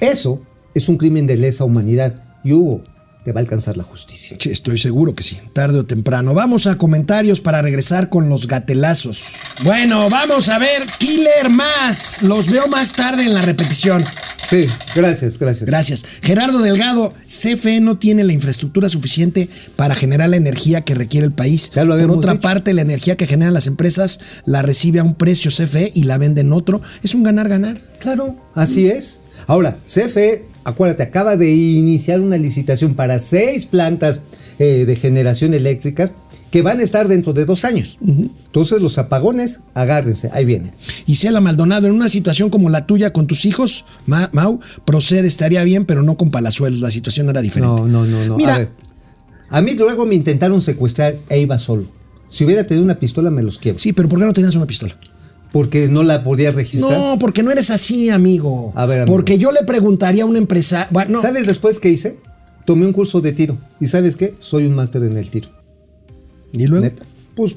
[0.00, 0.40] Eso
[0.74, 2.22] es un crimen de lesa humanidad.
[2.42, 2.82] Y Hugo,
[3.24, 4.36] te va a alcanzar la justicia.
[4.38, 6.34] Sí, estoy seguro que sí, tarde o temprano.
[6.34, 9.22] Vamos a comentarios para regresar con los gatelazos.
[9.62, 12.20] Bueno, vamos a ver, Killer más.
[12.22, 14.04] Los veo más tarde en la repetición.
[14.46, 15.68] Sí, gracias, gracias.
[15.68, 16.04] Gracias.
[16.22, 21.32] Gerardo Delgado, CFE no tiene la infraestructura suficiente para generar la energía que requiere el
[21.32, 21.70] país.
[21.74, 22.42] Ya lo Por otra dicho.
[22.42, 26.18] parte, la energía que generan las empresas la recibe a un precio CFE y la
[26.18, 26.82] venden otro.
[27.02, 27.80] Es un ganar-ganar.
[28.00, 29.20] Claro, así es.
[29.46, 34.20] Ahora, CFE, acuérdate, acaba de iniciar una licitación para seis plantas
[34.58, 36.12] eh, de generación eléctrica
[36.50, 37.98] que van a estar dentro de dos años.
[38.06, 40.72] Entonces, los apagones, agárrense, ahí vienen.
[41.04, 45.64] Isela Maldonado, en una situación como la tuya con tus hijos, Ma- Mau, procede, estaría
[45.64, 46.78] bien, pero no con palazuelos.
[46.80, 47.82] La situación era diferente.
[47.82, 48.36] No, no, no, no.
[48.36, 48.68] Mira, A, ver,
[49.50, 51.86] a mí luego me intentaron secuestrar e iba solo.
[52.28, 53.80] Si hubiera tenido una pistola, me los quiebro.
[53.80, 54.96] sí, pero ¿por qué no tenías una pistola?
[55.54, 56.98] Porque no la podía registrar.
[56.98, 58.72] No, porque no eres así, amigo.
[58.74, 59.14] A ver, amigo.
[59.14, 60.88] Porque yo le preguntaría a una empresa.
[60.90, 61.22] Bueno, no.
[61.22, 62.18] ¿Sabes después qué hice?
[62.64, 63.56] Tomé un curso de tiro.
[63.78, 64.34] ¿Y sabes qué?
[64.40, 65.50] Soy un máster en el tiro.
[66.54, 66.84] ¿Y luego?
[66.84, 67.04] Neta.
[67.36, 67.54] Pues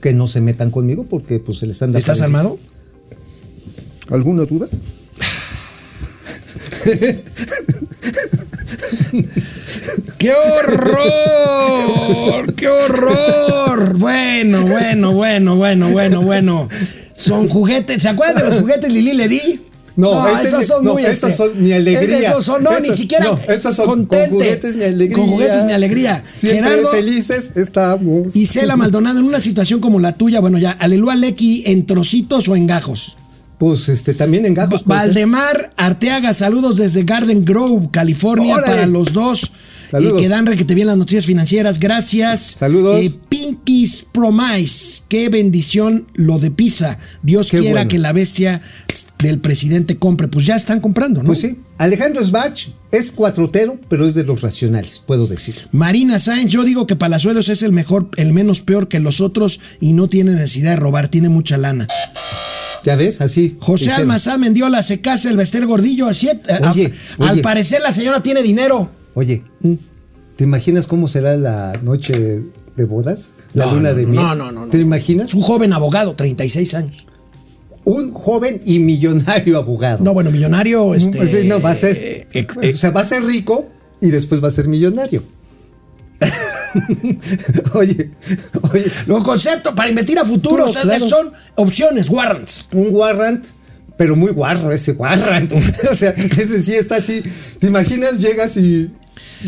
[0.00, 2.58] que no se metan conmigo porque pues se les anda ¿Estás armado?
[4.08, 4.68] ¿Alguna duda?
[10.18, 10.32] ¡Qué
[11.22, 12.54] horror!
[12.54, 13.96] ¡Qué horror!
[13.98, 16.68] Bueno, bueno, bueno, bueno, bueno, bueno.
[17.14, 18.02] Son juguetes.
[18.02, 19.60] ¿Se acuerdan de los juguetes Lili le di?
[19.94, 22.30] No, este esos ni- son no, muy estos este, son mi alegría.
[22.30, 23.26] Esos son, no, ni siquiera.
[23.26, 25.16] no, estos son con juguetes mi alegría.
[25.18, 26.24] Con juguetes mi alegría.
[26.32, 28.34] Siempre Gerardo felices estamos.
[28.34, 32.48] y Cela Maldonado, en una situación como la tuya, bueno, ya, Aleluya Lecky, ¿en trocitos
[32.48, 33.18] o en gajos?
[33.62, 34.82] Pues este también en gajos.
[34.82, 35.08] puede ser.
[35.10, 39.52] Valdemar Arteaga, saludos desde Garden Grove, California, para los dos.
[39.88, 40.18] Saludos.
[40.18, 41.78] Y que dan requete bien las noticias financieras.
[41.78, 42.56] Gracias.
[42.58, 42.98] Saludos.
[43.00, 45.02] Eh, Pinkies Promise.
[45.08, 46.98] Qué bendición lo de Pisa.
[47.22, 47.88] Dios Qué quiera bueno.
[47.90, 48.62] que la bestia
[49.20, 50.26] del presidente compre.
[50.26, 51.28] Pues ya están comprando, ¿no?
[51.28, 51.56] Pues sí.
[51.78, 55.62] Alejandro Sbach es cuatrotero, pero es de los racionales, puedo decirlo.
[55.70, 59.60] Marina Sáenz, yo digo que Palazuelos es el mejor, el menos peor que los otros
[59.78, 61.86] y no tiene necesidad de robar, tiene mucha lana.
[62.84, 63.20] ¿Ya ves?
[63.20, 63.56] Así.
[63.60, 64.02] José hicieron.
[64.02, 66.28] Almazán Mendiola se casa el Bester Gordillo, así.
[66.72, 68.90] Oye, a- Al parecer la señora tiene dinero.
[69.14, 69.44] Oye,
[70.36, 72.42] ¿te imaginas cómo será la noche
[72.76, 73.32] de bodas?
[73.54, 74.14] La No, luna no, de miel.
[74.14, 75.34] no, no, no, ¿Te imaginas?
[75.34, 77.06] Un joven abogado, 36 años.
[77.84, 80.02] Un joven y millonario abogado.
[80.04, 81.18] No, bueno, millonario, este.
[81.18, 81.96] Pues, no, va a ser.
[81.96, 83.66] eh, ex- o sea, va a ser rico
[84.00, 85.22] y después va a ser millonario.
[87.74, 88.10] oye,
[88.72, 91.08] oye, Los conceptos para invertir a futuro Puro, claro.
[91.08, 92.68] son opciones, warrants.
[92.72, 93.44] un warrant,
[93.96, 95.52] pero muy guarro ese warrant.
[95.90, 97.22] o sea, ese sí está así.
[97.58, 98.20] ¿Te imaginas?
[98.20, 98.90] Llegas y.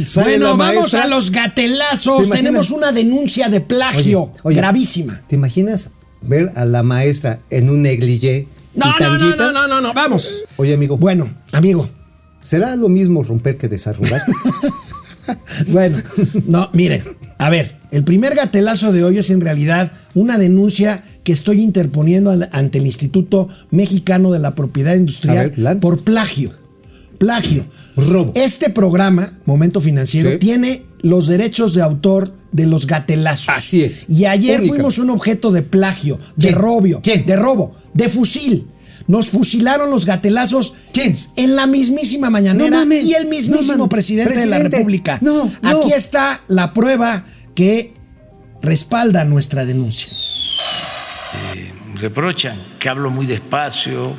[0.05, 2.29] sale Bueno, vamos a los ¿Te gatelazos.
[2.31, 5.23] Tenemos una denuncia de plagio Oye, oye, gravísima.
[5.27, 5.91] ¿Te imaginas
[6.23, 8.47] ver a la maestra en un negligé?
[8.75, 10.45] No, no, no, no, no, no, no, vamos.
[10.57, 11.89] Oye, amigo, Bueno, amigo.
[12.43, 14.21] ¿será lo mismo romper que desarrugar?
[15.69, 15.99] Bueno,
[16.47, 17.03] no, miren,
[17.39, 22.31] a ver, el primer gatelazo de hoy es en realidad una denuncia que estoy interponiendo
[22.31, 26.51] an- ante el Instituto Mexicano de la Propiedad Industrial ver, por plagio.
[27.19, 27.65] Plagio.
[27.97, 28.33] Robo.
[28.35, 30.39] Este programa, Momento Financiero, Sí.
[30.39, 33.49] tiene los derechos de autor de los gatelazos.
[33.51, 34.05] Así es.
[34.09, 34.75] Y ayer Única.
[34.75, 36.55] fuimos un objeto de plagio, de ¿Quién?
[36.59, 37.25] robio, ¿Quién?
[37.25, 38.67] de robo, de fusil.
[39.07, 41.15] Nos fusilaron los gatelazos ¿Quién?
[41.37, 43.05] en la mismísima mañanera No mames.
[43.05, 44.59] y el mismísimo No presidente, de la.
[44.61, 45.19] República.
[45.21, 45.81] No, no.
[45.81, 47.25] Aquí está la prueba
[47.55, 47.93] que
[48.63, 50.13] respalda nuestra denuncia.
[51.97, 54.15] reprochan que hablo muy despacio,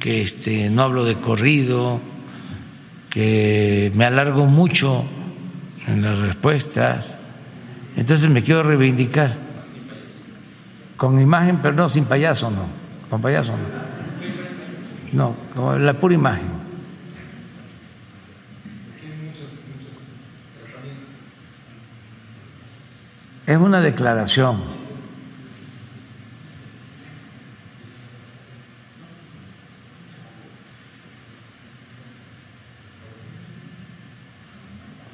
[0.00, 2.00] que este, no hablo de corrido,
[3.10, 5.04] que me alargo mucho
[5.86, 7.18] en las respuestas.
[7.96, 9.36] Entonces me quiero reivindicar.
[10.96, 12.66] Con imagen, pero no sin payaso, no.
[13.08, 13.97] Con payaso, no.
[15.12, 16.58] No, con la pura imagen.
[23.46, 24.60] Es una declaración.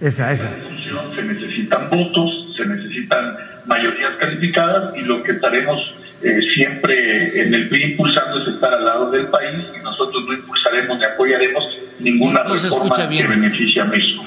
[0.01, 0.51] Esa, esa.
[1.15, 3.37] se necesitan votos, se necesitan
[3.67, 5.95] mayorías calificadas y lo que estaremos
[6.25, 10.33] eh, siempre en el PRI impulsando es estar al lado del país y nosotros no
[10.35, 11.65] impulsaremos ni apoyaremos
[12.01, 13.23] ninguna se reforma escucha bien.
[13.23, 14.23] que beneficie a México.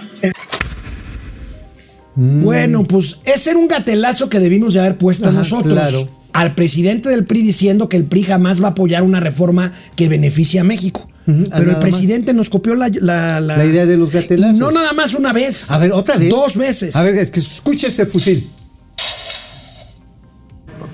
[2.15, 5.73] Bueno, pues ese era un gatelazo que debimos de haber puesto Ajá, nosotros.
[5.73, 6.09] claro.
[6.33, 10.09] Al presidente del PRI diciendo que el PRI jamás va a apoyar una reforma que
[10.09, 11.07] beneficie a México.
[11.25, 14.55] Pero el nada presidente nos copió la, la, La idea de los gatelazos.
[14.55, 15.69] Y no nada más una vez.
[15.69, 16.29] A ver, otra vez.
[16.29, 16.95] Dos veces.
[16.95, 18.49] A ver, es que escuche ese fusil.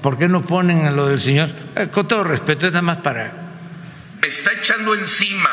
[0.03, 1.49] ¿Por qué no ponen a lo del señor?
[1.77, 3.31] Eh, con todo respeto, es nada más para...
[4.21, 5.49] está echando encima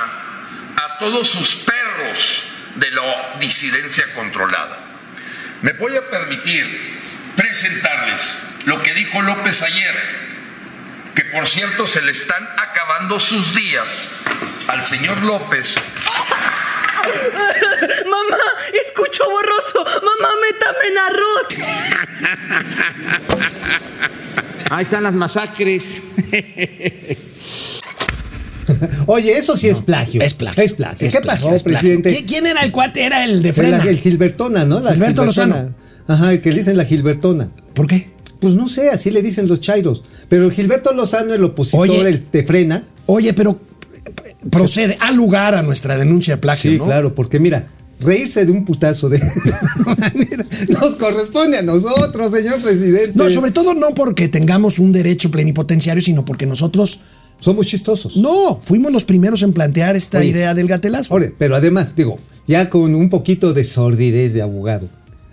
[0.76, 2.42] a todos sus perros
[2.74, 4.76] de la disidencia controlada.
[5.62, 6.98] Me voy a permitir
[7.36, 9.94] presentarles lo que dijo López ayer,
[11.14, 14.10] que por cierto se le están acabando sus días
[14.66, 15.76] al señor López
[18.04, 18.38] Mamá,
[18.86, 19.84] escucho borroso.
[20.02, 21.48] Mamá, métame en arroz.
[24.70, 26.02] Ahí están las masacres.
[29.06, 30.22] Oye, eso sí es plagio.
[30.22, 30.62] Es plagio.
[30.62, 31.06] Es plagio.
[31.08, 31.80] Es ¿Qué plagio, pasó, es plagio.
[32.00, 32.10] presidente?
[32.16, 33.02] ¿Qui- ¿Quién era el cuate?
[33.04, 33.82] Era el de Frena.
[33.82, 34.78] el Gilbertona, ¿no?
[34.80, 35.56] La Gilberto Gilbertona.
[35.56, 35.74] Lozano.
[36.06, 37.48] Ajá, el que le dicen la Gilbertona.
[37.74, 38.08] ¿Por qué?
[38.40, 40.02] Pues no sé, así le dicen los chairos.
[40.28, 42.00] Pero el Gilberto Lozano, el opositor Oye.
[42.08, 42.84] el de frena.
[43.06, 43.58] Oye, pero
[44.50, 46.84] procede, a lugar a nuestra denuncia de plagio, Sí, ¿no?
[46.84, 47.68] claro, porque mira,
[48.00, 49.18] reírse de un putazo de.
[50.68, 53.12] Nos corresponde a nosotros, señor presidente.
[53.14, 57.00] No, sobre todo no porque tengamos un derecho plenipotenciario, sino porque nosotros
[57.40, 58.16] Somos chistosos.
[58.16, 60.28] no fuimos los primeros en plantear esta Oye.
[60.28, 61.12] idea del gatelazo.
[61.12, 64.88] Ahora, pero además, digo, ya con un poquito de sordidez de abogado,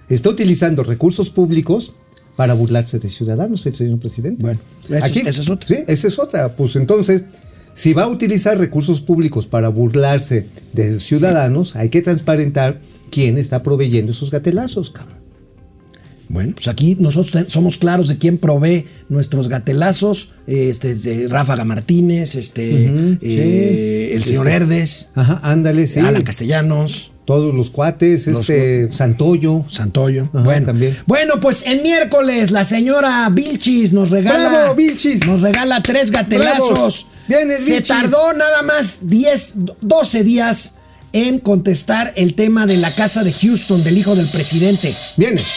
[0.09, 1.93] está utilizando recursos públicos
[2.35, 4.41] para burlarse de ciudadanos, el señor presidente.
[4.43, 4.59] Bueno,
[4.89, 5.67] eso es- esa es otra.
[5.67, 6.55] Sí, esa es otra.
[6.55, 7.23] Pues entonces,
[7.77, 13.61] si va a utilizar recursos públicos para burlarse de ciudadanos, hay que transparentar quién está
[13.61, 15.19] proveyendo esos gatelazos, cabrón.
[16.27, 22.33] Bueno, pues aquí nosotros somos claros de quién provee nuestros gatelazos, este, de Ráfaga Martínez,
[22.33, 24.15] este, eh, sí.
[24.15, 25.99] el señor Este, Herdes, Ajá, ándale, sí.
[25.99, 29.65] Alan Castellanos, Todos los cuates, Los- este, Santoyo.
[29.69, 30.29] Santoyo.
[30.33, 30.97] Ajá, bueno, también.
[31.05, 34.47] bueno, pues en miércoles la señora Vilchis nos regala.
[34.49, 35.27] ¡Bravo, Vilchis!
[35.27, 37.05] Nos regala tres gatelazos.
[37.27, 37.87] Vienes, Se Vilchis.
[37.89, 40.75] tardó nada más 10, 12 días
[41.11, 44.95] en contestar el tema de la casa de Houston del hijo del presidente.
[45.17, 45.47] Vienes.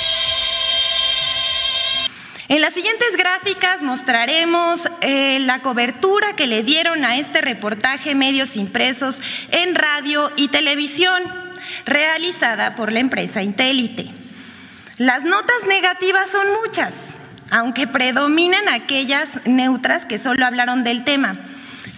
[2.48, 8.56] En las siguientes gráficas mostraremos eh, la cobertura que le dieron a este reportaje medios
[8.56, 9.18] impresos
[9.52, 11.22] en radio y televisión,
[11.86, 14.10] realizada por la empresa Intelite.
[14.96, 16.94] Las notas negativas son muchas,
[17.50, 21.38] aunque predominan aquellas neutras que solo hablaron del tema,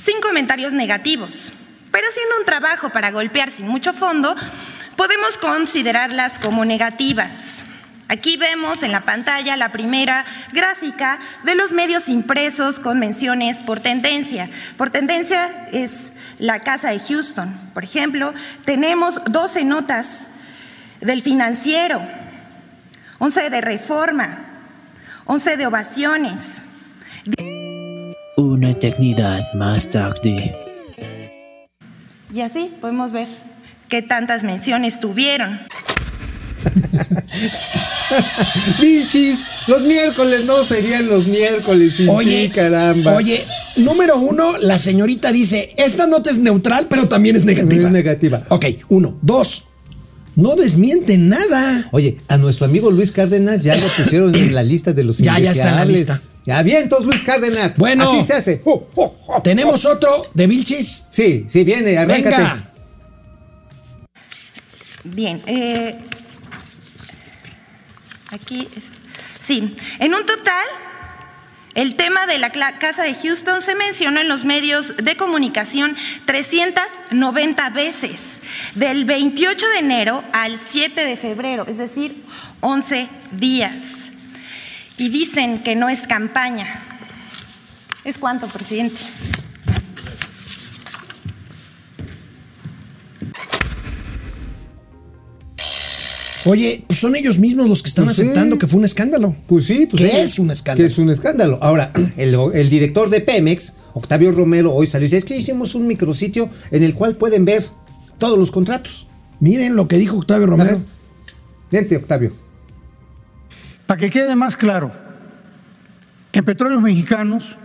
[0.02, 1.52] sin comentarios negativos.
[1.90, 4.34] Pero haciendo un trabajo para golpear sin mucho fondo,
[4.96, 7.64] podemos considerarlas como negativas.
[8.08, 13.80] Aquí vemos en la pantalla la primera gráfica de los medios impresos con menciones por
[13.80, 14.50] tendencia.
[14.76, 16.12] Por tendencia es
[16.42, 17.54] la Casa de Houston.
[17.72, 18.34] Por ejemplo,
[18.64, 20.26] tenemos 12 notas
[21.00, 22.02] del financiero,
[23.20, 24.38] 11 de reforma,
[25.26, 26.62] 11 de ovaciones,
[28.36, 30.56] Una eternidad más tarde.
[32.34, 33.28] y así podemos ver
[33.88, 35.60] qué tantas menciones tuvieron.
[38.80, 43.14] Bichis, los miércoles no serían los miércoles sin Oye, ti, caramba.
[43.14, 43.46] Oye,
[43.76, 47.86] número uno, la señorita dice, esta nota es neutral, pero también es negativa.
[47.86, 48.42] Es negativa.
[48.48, 49.18] Ok, uno.
[49.22, 49.64] Dos,
[50.36, 51.88] no desmiente nada.
[51.92, 55.38] Oye, a nuestro amigo Luis Cárdenas ya lo pusieron en la lista de los Ya,
[55.38, 56.22] ya está en la lista.
[56.44, 57.76] Ya bien, entonces Luis Cárdenas.
[57.76, 58.10] Bueno.
[58.10, 58.62] así se hace.
[58.64, 59.42] Oh, oh, oh.
[59.42, 61.04] Tenemos otro de Vilchis.
[61.10, 62.36] Sí, sí, viene, arráncate.
[62.36, 62.68] Venga.
[65.04, 65.98] Bien, eh,
[68.32, 68.84] aquí es-
[69.46, 70.66] sí, en un total,
[71.74, 77.70] el tema de la Casa de Houston se mencionó en los medios de comunicación 390
[77.70, 78.40] veces,
[78.74, 82.24] del 28 de enero al 7 de febrero, es decir,
[82.60, 84.10] 11 días.
[84.98, 86.82] Y dicen que no es campaña.
[88.04, 89.00] ¿Es cuánto, presidente?
[96.44, 98.22] Oye, pues son ellos mismos los que están Pues sí.
[98.22, 99.36] aceptando que fue un escándalo.
[99.46, 100.16] Pues sí, pues ¿Qué sí.
[100.16, 100.86] es un escándalo?
[100.88, 101.58] Que es un escándalo.
[101.62, 105.74] Ahora, el, el director de Pemex, Octavio Romero, hoy salió y dice, es que hicimos
[105.74, 107.62] un micrositio en el cual pueden ver
[108.18, 109.06] todos los contratos.
[109.40, 110.80] Miren lo que dijo Octavio Romero.
[111.70, 112.32] vente, Octavio.
[113.86, 114.92] Para que quede más claro,
[116.32, 117.56] en Petróleos Mexicanos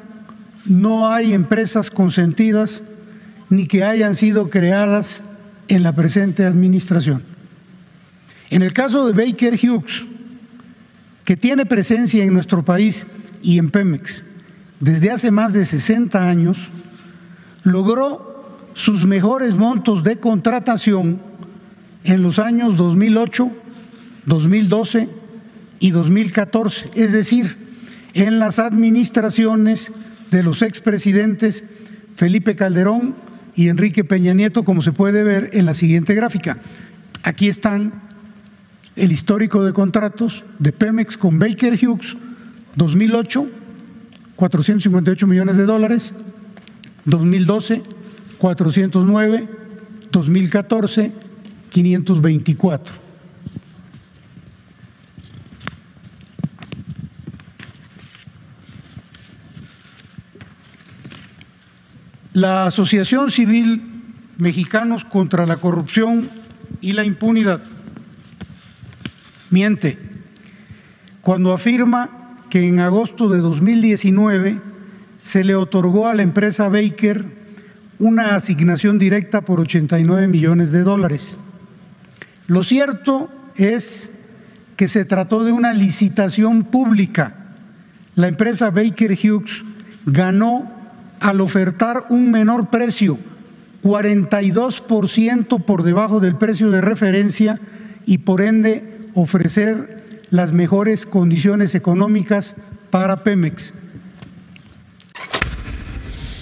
[0.65, 2.83] no hay empresas consentidas
[3.49, 5.23] ni que hayan sido creadas
[5.67, 7.23] en la presente administración.
[8.49, 10.05] En el caso de Baker Hughes,
[11.25, 13.05] que tiene presencia en nuestro país
[13.41, 14.23] y en Pemex
[14.79, 16.69] desde hace más de 60 años,
[17.63, 21.19] logró sus mejores montos de contratación
[22.03, 23.51] en los años 2008,
[24.25, 25.09] 2012
[25.79, 27.57] y 2014, es decir,
[28.13, 29.91] en las administraciones
[30.31, 31.63] de los expresidentes
[32.15, 33.15] Felipe Calderón
[33.55, 36.59] y Enrique Peña Nieto, como se puede ver en la siguiente gráfica.
[37.23, 37.93] Aquí están
[38.97, 42.17] el histórico de contratos de Pemex con Baker Hughes,
[42.75, 43.47] 2008,
[44.35, 46.13] 458 millones de dólares,
[47.05, 47.83] 2012,
[48.39, 49.49] 409,
[50.11, 51.11] 2014,
[51.69, 53.07] 524.
[62.33, 63.81] La Asociación Civil
[64.37, 66.29] Mexicanos contra la Corrupción
[66.81, 67.61] y la Impunidad
[69.49, 69.97] miente
[71.27, 74.61] cuando afirma que en agosto de 2019
[75.17, 77.25] se le otorgó a la empresa Baker
[77.99, 81.37] una asignación directa por 89 millones de dólares.
[82.47, 84.09] Lo cierto es
[84.77, 87.35] que se trató de una licitación pública.
[88.15, 89.65] La empresa Baker Hughes
[90.05, 90.71] ganó
[91.19, 93.17] al ofertar un menor precio,
[93.83, 97.59] 42% por debajo del precio de referencia
[98.05, 98.86] y por ende
[99.17, 102.55] ofrecer las mejores condiciones económicas
[102.91, 103.73] para Pemex.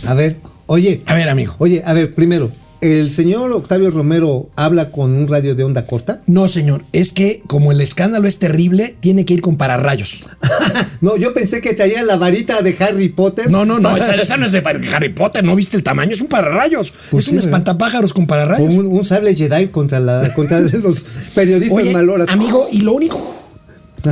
[0.05, 1.01] A ver, oye.
[1.05, 1.55] A ver, amigo.
[1.57, 2.51] Oye, a ver, primero,
[2.86, 6.21] ¿El señor Octavio Romero habla con un radio de onda corta?
[6.27, 6.83] No, señor.
[6.93, 10.27] Es que como el escándalo es terrible, tiene que ir con pararrayos.
[11.01, 13.49] no, yo pensé que traía la varita de Harry Potter.
[13.49, 13.97] No, no, no.
[13.97, 14.61] esa, no es de
[14.93, 15.43] Harry Potter.
[15.43, 16.11] ¿No viste el tamaño?
[16.11, 16.93] Es un pararrayos.
[17.09, 18.71] Pues es un espantapájaros con pararrayos.
[18.71, 21.95] Un, un, sable Jedi contra, la, contra los periodistas Oye,
[22.27, 23.45] Amigo, y lo único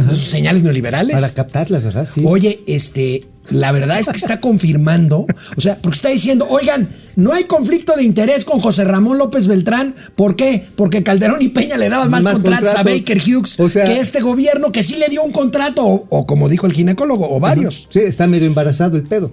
[0.01, 1.15] sus señales neoliberales.
[1.15, 2.07] Para captarlas, ¿verdad?
[2.09, 2.23] Sí.
[2.25, 5.25] Oye, este, la verdad es que está confirmando,
[5.57, 9.47] o sea, porque está diciendo, oigan, no hay conflicto de interés con José Ramón López
[9.47, 9.95] Beltrán.
[10.15, 10.65] ¿Por qué?
[10.75, 14.81] Porque Calderón y Peña le daban más, contratos, a Baker Hughes que este gobierno que
[14.81, 17.87] sí le dio un contrato, o, como dijo el ginecólogo, o varios.
[17.89, 19.31] Sí, está medio embarazado el pedo.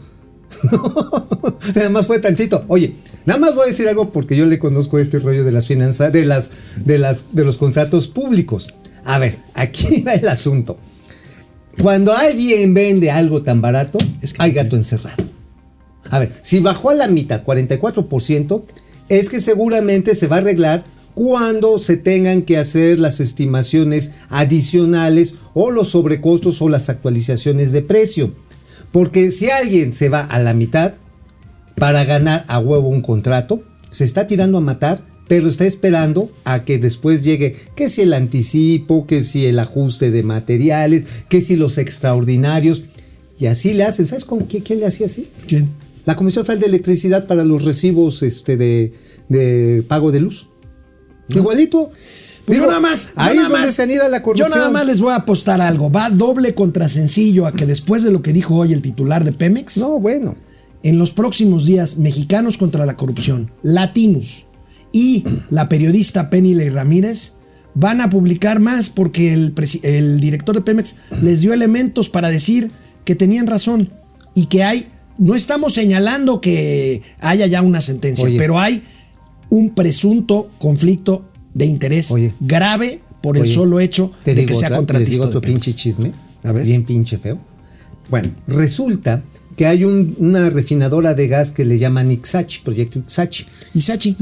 [1.77, 2.65] Además fue tantito.
[2.69, 5.67] Oye, nada más voy a decir algo porque yo le conozco este rollo de las
[5.67, 8.69] finanzas, de las, de las, de los contratos públicos.
[9.11, 10.79] A ver, aquí va el asunto.
[11.83, 15.25] Cuando alguien vende algo tan barato, es que hay gato encerrado.
[16.11, 18.63] A ver, si bajó a la mitad, 44%,
[19.09, 20.85] es que seguramente se va a arreglar
[21.15, 27.83] cuando se tengan que hacer las estimaciones adicionales o los sobrecostos o las actualizaciones de
[27.83, 28.33] precio.
[28.93, 30.95] Porque si alguien se va a la mitad
[31.75, 36.65] para ganar a huevo un contrato, se está tirando a matar pero está esperando a
[36.65, 41.55] que después llegue, que si el anticipo, que si el ajuste de materiales, que si
[41.55, 42.83] los extraordinarios.
[43.39, 44.09] Y así le hacen.
[44.09, 45.29] ¿Sabes con quién, quién le hacía así?
[45.47, 45.69] ¿Quién?
[46.05, 50.49] La Comisión Federal de Electricidad para los recibos este, de, pago de luz.
[51.29, 51.93] Igualito.
[52.45, 54.51] Pues yo nada más, ahí nada más, se la corrupción.
[54.51, 55.93] Yo nada más les voy a apostar algo.
[55.93, 59.31] Va doble contra sencillo a que después de lo que dijo hoy el titular de
[59.31, 59.77] Pemex.
[59.77, 60.35] No, bueno.
[60.83, 64.47] En los próximos días, mexicanos contra la corrupción, latinos,
[64.93, 67.35] y la periodista Penny Ramírez
[67.75, 72.71] van a publicar más porque el, director de Pemex les dio elementos para decir
[73.05, 73.93] que tenían razón
[74.35, 74.89] y que hay,
[75.19, 78.83] no estamos señalando que haya ya una sentencia, pero hay
[79.49, 81.25] un presunto conflicto
[81.55, 85.13] de interés grave por el solo hecho de que sea contratista.
[85.13, 86.13] digo otro pinche chisme,
[86.43, 86.65] a ver.
[86.65, 87.39] bien pinche feo.
[88.09, 89.23] Bueno, resulta
[89.57, 93.47] que hay una refinadora de gas que le llaman Ixachi, proyecto Ixachi.
[93.75, 94.17] Ixachi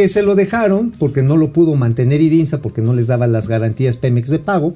[0.00, 3.48] que se lo dejaron porque no lo pudo mantener Irinza, porque no les daba las
[3.48, 4.74] garantías Pemex de pago,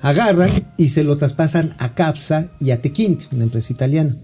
[0.00, 4.16] agarran y se lo traspasan a Capsa y a Tequint, una empresa italiana.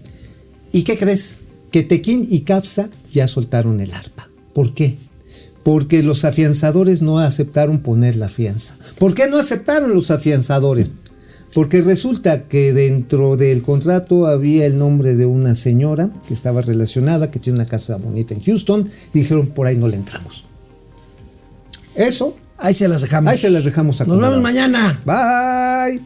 [0.71, 1.35] ¿Y qué crees?
[1.69, 4.29] Que Tequint y Capsa ya soltaron el arpa.
[4.53, 4.95] ¿Por qué?
[5.65, 8.77] Porque los afianzadores no aceptaron poner la fianza.
[8.97, 10.91] ¿Por qué no aceptaron los afianzadores?
[11.53, 17.31] Porque resulta que dentro del contrato había el nombre de una señora que estaba relacionada,
[17.31, 20.43] que tiene una casa bonita en Houston, y dijeron, por ahí no le entramos.
[21.95, 22.35] Eso.
[22.57, 23.31] Ahí se las dejamos.
[23.31, 24.99] Ahí se las dejamos a Nos vemos mañana.
[25.05, 26.01] Bye.